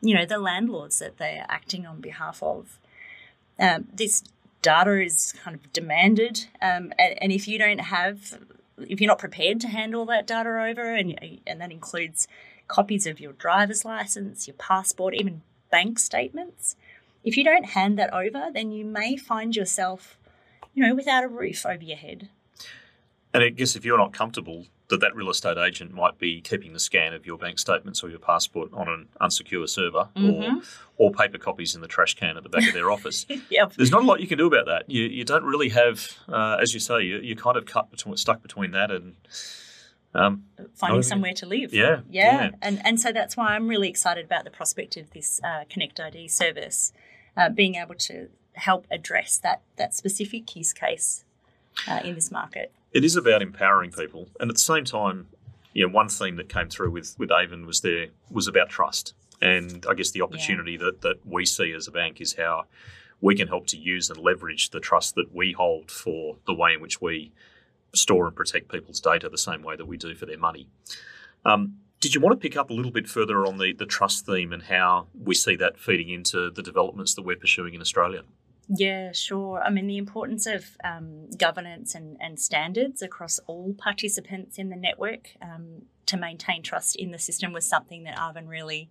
you 0.00 0.14
know 0.14 0.24
the 0.24 0.38
landlords 0.38 0.98
that 0.98 1.18
they 1.18 1.38
are 1.38 1.46
acting 1.48 1.86
on 1.86 2.00
behalf 2.00 2.42
of. 2.42 2.78
Um, 3.58 3.88
this 3.92 4.24
data 4.62 5.02
is 5.02 5.34
kind 5.42 5.54
of 5.54 5.72
demanded, 5.72 6.46
um, 6.62 6.92
and, 6.98 7.22
and, 7.22 7.32
if 7.32 7.46
you 7.46 7.58
don't 7.58 7.80
have, 7.80 8.38
if 8.78 9.00
you're 9.00 9.08
not 9.08 9.18
prepared 9.18 9.60
to 9.60 9.68
hand 9.68 9.94
all 9.94 10.06
that 10.06 10.26
data 10.26 10.48
over, 10.48 10.94
and 10.94 11.18
and 11.46 11.60
that 11.60 11.70
includes 11.70 12.26
copies 12.68 13.06
of 13.06 13.20
your 13.20 13.32
driver's 13.32 13.84
license, 13.84 14.46
your 14.46 14.54
passport, 14.54 15.14
even 15.14 15.42
bank 15.70 15.98
statements, 15.98 16.76
if 17.24 17.36
you 17.36 17.44
don't 17.44 17.64
hand 17.64 17.98
that 17.98 18.12
over, 18.12 18.48
then 18.52 18.72
you 18.72 18.84
may 18.84 19.16
find 19.16 19.54
yourself, 19.54 20.18
you 20.74 20.82
know, 20.86 20.94
without 20.94 21.24
a 21.24 21.28
roof 21.28 21.66
over 21.66 21.82
your 21.82 21.96
head. 21.96 22.28
And 23.32 23.44
I 23.44 23.50
guess 23.50 23.76
if 23.76 23.84
you're 23.84 23.98
not 23.98 24.12
comfortable 24.12 24.66
that 24.90 25.00
that 25.00 25.16
real 25.16 25.30
estate 25.30 25.56
agent 25.56 25.94
might 25.94 26.18
be 26.18 26.40
keeping 26.40 26.72
the 26.72 26.80
scan 26.80 27.14
of 27.14 27.24
your 27.24 27.38
bank 27.38 27.58
statements 27.58 28.02
or 28.02 28.10
your 28.10 28.18
passport 28.18 28.70
on 28.72 28.88
an 28.88 29.08
unsecure 29.20 29.68
server 29.68 30.08
mm-hmm. 30.16 30.58
or 30.58 30.62
or 30.96 31.12
paper 31.12 31.38
copies 31.38 31.74
in 31.74 31.80
the 31.80 31.88
trash 31.88 32.14
can 32.14 32.36
at 32.36 32.42
the 32.42 32.48
back 32.48 32.66
of 32.68 32.74
their 32.74 32.90
office. 32.90 33.24
yep. 33.50 33.72
There's 33.72 33.90
not 33.90 34.02
a 34.02 34.04
lot 34.04 34.20
you 34.20 34.26
can 34.26 34.36
do 34.36 34.46
about 34.46 34.66
that. 34.66 34.90
You 34.90 35.04
you 35.04 35.24
don't 35.24 35.44
really 35.44 35.70
have, 35.70 36.08
uh, 36.28 36.58
as 36.60 36.74
you 36.74 36.80
say, 36.80 37.02
you, 37.02 37.32
are 37.32 37.36
kind 37.36 37.56
of 37.56 37.64
cut 37.64 37.90
between, 37.90 38.16
stuck 38.16 38.42
between 38.42 38.72
that 38.72 38.90
and. 38.90 39.14
Um, 40.14 40.44
Finding 40.74 41.02
somewhere 41.02 41.34
to 41.34 41.46
live. 41.46 41.72
Yeah, 41.72 42.00
yeah, 42.10 42.42
yeah. 42.42 42.50
And, 42.62 42.84
and 42.84 43.00
so 43.00 43.12
that's 43.12 43.36
why 43.36 43.54
I'm 43.54 43.68
really 43.68 43.88
excited 43.88 44.24
about 44.24 44.44
the 44.44 44.50
prospect 44.50 44.96
of 44.96 45.10
this 45.10 45.40
uh, 45.44 45.64
Connect 45.70 46.00
ID 46.00 46.26
service, 46.28 46.92
uh, 47.36 47.48
being 47.48 47.76
able 47.76 47.94
to 47.94 48.28
help 48.54 48.86
address 48.90 49.38
that, 49.38 49.62
that 49.76 49.94
specific 49.94 50.56
use 50.56 50.72
case 50.72 51.24
uh, 51.86 52.00
in 52.02 52.16
this 52.16 52.30
market 52.30 52.72
it 52.92 53.04
is 53.04 53.16
about 53.16 53.42
empowering 53.42 53.92
people, 53.92 54.28
and 54.40 54.50
at 54.50 54.56
the 54.56 54.60
same 54.60 54.84
time, 54.84 55.28
you 55.72 55.86
know, 55.86 55.92
one 55.92 56.08
theme 56.08 56.36
that 56.36 56.48
came 56.48 56.68
through 56.68 56.90
with 56.90 57.16
with 57.18 57.30
Avon 57.30 57.66
was 57.66 57.80
there 57.80 58.08
was 58.30 58.48
about 58.48 58.68
trust, 58.68 59.14
and 59.40 59.84
I 59.88 59.94
guess 59.94 60.10
the 60.10 60.22
opportunity 60.22 60.72
yeah. 60.72 60.86
that 60.86 61.02
that 61.02 61.26
we 61.26 61.46
see 61.46 61.72
as 61.72 61.86
a 61.86 61.92
bank 61.92 62.20
is 62.20 62.34
how 62.34 62.64
we 63.20 63.34
can 63.36 63.48
help 63.48 63.66
to 63.68 63.76
use 63.76 64.10
and 64.10 64.18
leverage 64.18 64.70
the 64.70 64.80
trust 64.80 65.14
that 65.14 65.34
we 65.34 65.52
hold 65.52 65.90
for 65.90 66.36
the 66.46 66.54
way 66.54 66.74
in 66.74 66.80
which 66.80 67.00
we 67.00 67.32
store 67.94 68.26
and 68.26 68.36
protect 68.36 68.70
people's 68.70 69.00
data 69.00 69.28
the 69.28 69.38
same 69.38 69.62
way 69.62 69.76
that 69.76 69.86
we 69.86 69.96
do 69.96 70.14
for 70.14 70.26
their 70.26 70.38
money. 70.38 70.68
Um, 71.44 71.76
did 72.00 72.14
you 72.14 72.20
want 72.20 72.40
to 72.40 72.42
pick 72.42 72.56
up 72.56 72.70
a 72.70 72.72
little 72.72 72.90
bit 72.90 73.08
further 73.08 73.44
on 73.46 73.58
the, 73.58 73.74
the 73.74 73.84
trust 73.84 74.24
theme 74.24 74.52
and 74.52 74.62
how 74.62 75.08
we 75.14 75.34
see 75.34 75.54
that 75.56 75.78
feeding 75.78 76.08
into 76.08 76.50
the 76.50 76.62
developments 76.62 77.14
that 77.14 77.22
we're 77.22 77.36
pursuing 77.36 77.74
in 77.74 77.80
Australia? 77.80 78.22
Yeah, 78.72 79.12
sure. 79.12 79.60
I 79.62 79.68
mean, 79.68 79.86
the 79.86 79.98
importance 79.98 80.46
of 80.46 80.76
um, 80.84 81.28
governance 81.36 81.94
and, 81.94 82.16
and 82.20 82.38
standards 82.38 83.02
across 83.02 83.40
all 83.46 83.74
participants 83.76 84.58
in 84.58 84.70
the 84.70 84.76
network 84.76 85.30
um, 85.42 85.82
to 86.06 86.16
maintain 86.16 86.62
trust 86.62 86.96
in 86.96 87.10
the 87.10 87.18
system 87.18 87.52
was 87.52 87.66
something 87.66 88.04
that 88.04 88.16
Arvin 88.16 88.48
really, 88.48 88.88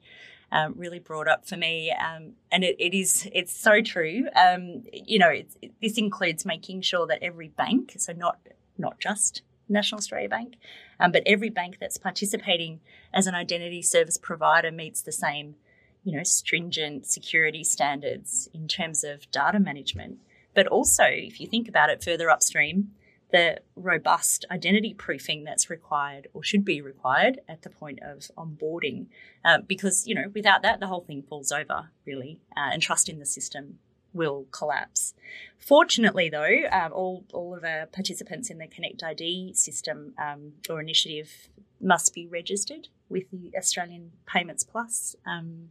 um, 0.51 0.73
really 0.75 0.99
brought 0.99 1.29
up 1.29 1.47
for 1.47 1.55
me. 1.55 1.91
Um, 1.91 2.33
and 2.51 2.65
it, 2.65 2.75
it 2.77 2.93
is, 2.93 3.27
it's 3.33 3.57
so 3.57 3.81
true. 3.81 4.25
Um, 4.35 4.83
you 4.91 5.17
know, 5.17 5.29
it, 5.29 5.49
this 5.81 5.97
includes 5.97 6.45
making 6.45 6.81
sure 6.81 7.07
that 7.07 7.23
every 7.23 7.47
bank, 7.47 7.95
so 7.97 8.11
not 8.11 8.37
not 8.79 8.99
just 8.99 9.41
National 9.67 9.99
Australia 9.99 10.29
Bank, 10.29 10.55
um, 10.99 11.11
but 11.11 11.23
every 11.25 11.49
bank 11.49 11.77
that's 11.79 11.97
participating 11.97 12.79
as 13.13 13.27
an 13.27 13.35
identity 13.35 13.81
service 13.81 14.17
provider 14.17 14.71
meets 14.71 15.01
the 15.01 15.11
same 15.11 15.55
you 16.03 16.15
know, 16.15 16.23
stringent 16.23 17.05
security 17.05 17.63
standards 17.63 18.49
in 18.53 18.67
terms 18.67 19.03
of 19.03 19.29
data 19.31 19.59
management. 19.59 20.17
But 20.55 20.67
also, 20.67 21.03
if 21.05 21.39
you 21.39 21.47
think 21.47 21.67
about 21.67 21.89
it 21.89 22.03
further 22.03 22.29
upstream, 22.29 22.91
the 23.31 23.59
robust 23.75 24.45
identity 24.49 24.93
proofing 24.95 25.43
that's 25.43 25.69
required 25.69 26.27
or 26.33 26.43
should 26.43 26.65
be 26.65 26.81
required 26.81 27.39
at 27.47 27.61
the 27.61 27.69
point 27.69 27.99
of 28.01 28.31
onboarding, 28.35 29.05
uh, 29.45 29.59
because 29.59 30.07
you 30.07 30.15
know 30.15 30.31
without 30.33 30.63
that 30.63 30.79
the 30.79 30.87
whole 30.87 31.01
thing 31.01 31.21
falls 31.21 31.51
over 31.51 31.89
really, 32.05 32.39
uh, 32.57 32.71
and 32.73 32.81
trust 32.81 33.07
in 33.07 33.19
the 33.19 33.25
system 33.25 33.77
will 34.13 34.45
collapse. 34.51 35.13
Fortunately, 35.57 36.29
though, 36.29 36.63
um, 36.71 36.91
all 36.93 37.23
all 37.33 37.55
of 37.55 37.63
our 37.63 37.85
participants 37.85 38.49
in 38.49 38.57
the 38.57 38.67
Connect 38.67 39.03
ID 39.03 39.53
system 39.53 40.13
um, 40.17 40.53
or 40.69 40.81
initiative 40.81 41.49
must 41.81 42.13
be 42.13 42.27
registered 42.27 42.87
with 43.09 43.29
the 43.31 43.51
Australian 43.57 44.11
Payments 44.25 44.63
Plus 44.63 45.15
um, 45.25 45.69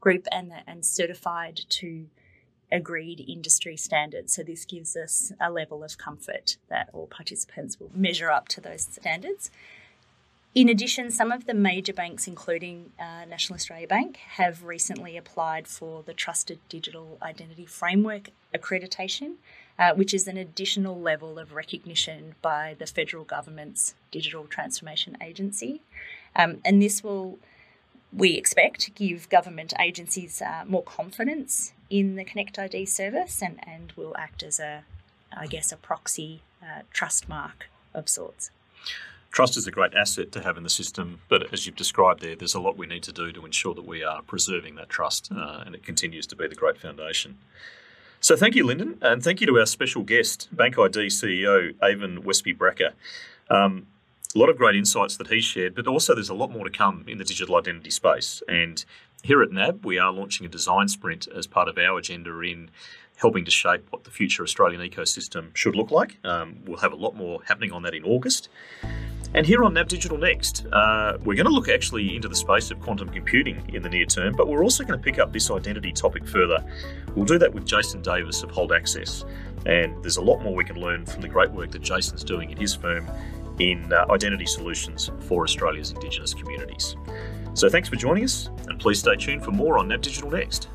group 0.00 0.26
and, 0.30 0.52
and 0.66 0.84
certified 0.84 1.60
to 1.68 2.06
agreed 2.70 3.24
industry 3.26 3.76
standards. 3.76 4.34
So 4.34 4.42
this 4.42 4.64
gives 4.64 4.96
us 4.96 5.32
a 5.40 5.50
level 5.50 5.82
of 5.82 5.96
comfort 5.98 6.58
that 6.68 6.90
all 6.92 7.06
participants 7.06 7.80
will 7.80 7.90
measure 7.94 8.30
up 8.30 8.48
to 8.48 8.60
those 8.60 8.82
standards. 8.82 9.50
In 10.54 10.68
addition, 10.68 11.10
some 11.10 11.30
of 11.30 11.46
the 11.46 11.54
major 11.54 11.92
banks, 11.92 12.26
including 12.26 12.92
uh, 12.98 13.26
National 13.26 13.56
Australia 13.56 13.86
Bank, 13.86 14.16
have 14.16 14.64
recently 14.64 15.16
applied 15.16 15.68
for 15.68 16.02
the 16.02 16.14
Trusted 16.14 16.58
Digital 16.68 17.18
Identity 17.22 17.66
Framework 17.66 18.30
accreditation, 18.54 19.34
uh, 19.78 19.92
which 19.94 20.14
is 20.14 20.26
an 20.26 20.38
additional 20.38 20.98
level 20.98 21.38
of 21.38 21.52
recognition 21.52 22.34
by 22.40 22.74
the 22.78 22.86
federal 22.86 23.24
government's 23.24 23.94
Digital 24.10 24.44
Transformation 24.44 25.18
Agency. 25.20 25.82
Um, 26.34 26.58
and 26.64 26.82
this 26.82 27.04
will, 27.04 27.38
we 28.12 28.34
expect, 28.34 28.94
give 28.94 29.28
government 29.28 29.74
agencies 29.78 30.40
uh, 30.40 30.64
more 30.66 30.82
confidence 30.82 31.74
in 31.90 32.16
the 32.16 32.24
Connect 32.24 32.58
ID 32.58 32.86
service 32.86 33.42
and, 33.42 33.60
and 33.68 33.92
will 33.96 34.16
act 34.16 34.42
as 34.42 34.58
a, 34.58 34.84
I 35.30 35.46
guess, 35.46 35.72
a 35.72 35.76
proxy 35.76 36.40
uh, 36.62 36.82
trust 36.90 37.28
mark 37.28 37.68
of 37.92 38.08
sorts. 38.08 38.50
Trust 39.30 39.56
is 39.56 39.66
a 39.66 39.70
great 39.70 39.94
asset 39.94 40.32
to 40.32 40.42
have 40.42 40.56
in 40.56 40.62
the 40.62 40.70
system, 40.70 41.20
but 41.28 41.52
as 41.52 41.66
you've 41.66 41.76
described 41.76 42.22
there, 42.22 42.34
there's 42.34 42.54
a 42.54 42.60
lot 42.60 42.76
we 42.76 42.86
need 42.86 43.02
to 43.04 43.12
do 43.12 43.30
to 43.30 43.44
ensure 43.44 43.74
that 43.74 43.86
we 43.86 44.02
are 44.02 44.22
preserving 44.22 44.74
that 44.76 44.88
trust 44.88 45.30
uh, 45.30 45.62
and 45.64 45.74
it 45.74 45.82
continues 45.82 46.26
to 46.26 46.36
be 46.36 46.48
the 46.48 46.54
great 46.54 46.78
foundation. 46.78 47.38
So 48.20 48.34
thank 48.34 48.56
you, 48.56 48.66
Lyndon, 48.66 48.98
and 49.00 49.22
thank 49.22 49.40
you 49.40 49.46
to 49.46 49.58
our 49.58 49.66
special 49.66 50.02
guest, 50.02 50.48
Bank 50.50 50.76
ID 50.76 51.06
CEO 51.06 51.72
Avon 51.82 52.24
Westby 52.24 52.54
Brekke. 52.54 52.92
Um, 53.48 53.86
a 54.34 54.38
lot 54.38 54.48
of 54.48 54.58
great 54.58 54.74
insights 54.74 55.16
that 55.16 55.28
he 55.28 55.40
shared, 55.40 55.74
but 55.74 55.86
also 55.86 56.14
there's 56.14 56.28
a 56.28 56.34
lot 56.34 56.50
more 56.50 56.64
to 56.64 56.70
come 56.70 57.04
in 57.06 57.18
the 57.18 57.24
digital 57.24 57.56
identity 57.56 57.90
space. 57.90 58.42
And 58.48 58.84
here 59.22 59.42
at 59.42 59.52
NAB, 59.52 59.84
we 59.84 59.98
are 59.98 60.12
launching 60.12 60.46
a 60.46 60.48
design 60.48 60.88
sprint 60.88 61.28
as 61.28 61.46
part 61.46 61.68
of 61.68 61.78
our 61.78 61.98
agenda 61.98 62.38
in 62.40 62.70
helping 63.18 63.44
to 63.44 63.50
shape 63.50 63.86
what 63.90 64.04
the 64.04 64.10
future 64.10 64.42
Australian 64.42 64.80
ecosystem 64.80 65.54
should 65.54 65.74
look 65.74 65.90
like. 65.90 66.18
Um, 66.24 66.60
we'll 66.66 66.78
have 66.78 66.92
a 66.92 66.96
lot 66.96 67.16
more 67.16 67.40
happening 67.44 67.72
on 67.72 67.82
that 67.82 67.94
in 67.94 68.04
August. 68.04 68.48
And 69.34 69.44
here 69.44 69.62
on 69.62 69.74
NAB 69.74 69.88
Digital 69.88 70.16
Next, 70.16 70.64
uh, 70.72 71.18
we're 71.18 71.34
going 71.34 71.46
to 71.46 71.52
look 71.52 71.68
actually 71.68 72.16
into 72.16 72.28
the 72.28 72.34
space 72.34 72.70
of 72.70 72.80
quantum 72.80 73.10
computing 73.10 73.62
in 73.74 73.82
the 73.82 73.88
near 73.88 74.06
term, 74.06 74.34
but 74.34 74.48
we're 74.48 74.62
also 74.62 74.84
going 74.84 74.98
to 74.98 75.04
pick 75.04 75.18
up 75.18 75.32
this 75.32 75.50
identity 75.50 75.92
topic 75.92 76.26
further. 76.26 76.64
We'll 77.14 77.26
do 77.26 77.38
that 77.38 77.52
with 77.52 77.66
Jason 77.66 78.00
Davis 78.00 78.42
of 78.42 78.50
Hold 78.50 78.72
Access. 78.72 79.24
And 79.66 80.02
there's 80.02 80.16
a 80.16 80.22
lot 80.22 80.40
more 80.42 80.54
we 80.54 80.64
can 80.64 80.80
learn 80.80 81.04
from 81.04 81.20
the 81.20 81.28
great 81.28 81.50
work 81.50 81.72
that 81.72 81.82
Jason's 81.82 82.24
doing 82.24 82.50
in 82.50 82.56
his 82.56 82.74
firm 82.74 83.06
in 83.58 83.92
uh, 83.92 84.06
identity 84.10 84.46
solutions 84.46 85.10
for 85.20 85.42
Australia's 85.42 85.90
Indigenous 85.90 86.32
communities. 86.32 86.96
So 87.54 87.68
thanks 87.68 87.88
for 87.88 87.96
joining 87.96 88.24
us, 88.24 88.48
and 88.68 88.80
please 88.80 89.00
stay 89.00 89.16
tuned 89.16 89.44
for 89.44 89.50
more 89.50 89.78
on 89.78 89.88
NAB 89.88 90.02
Digital 90.02 90.30
Next. 90.30 90.68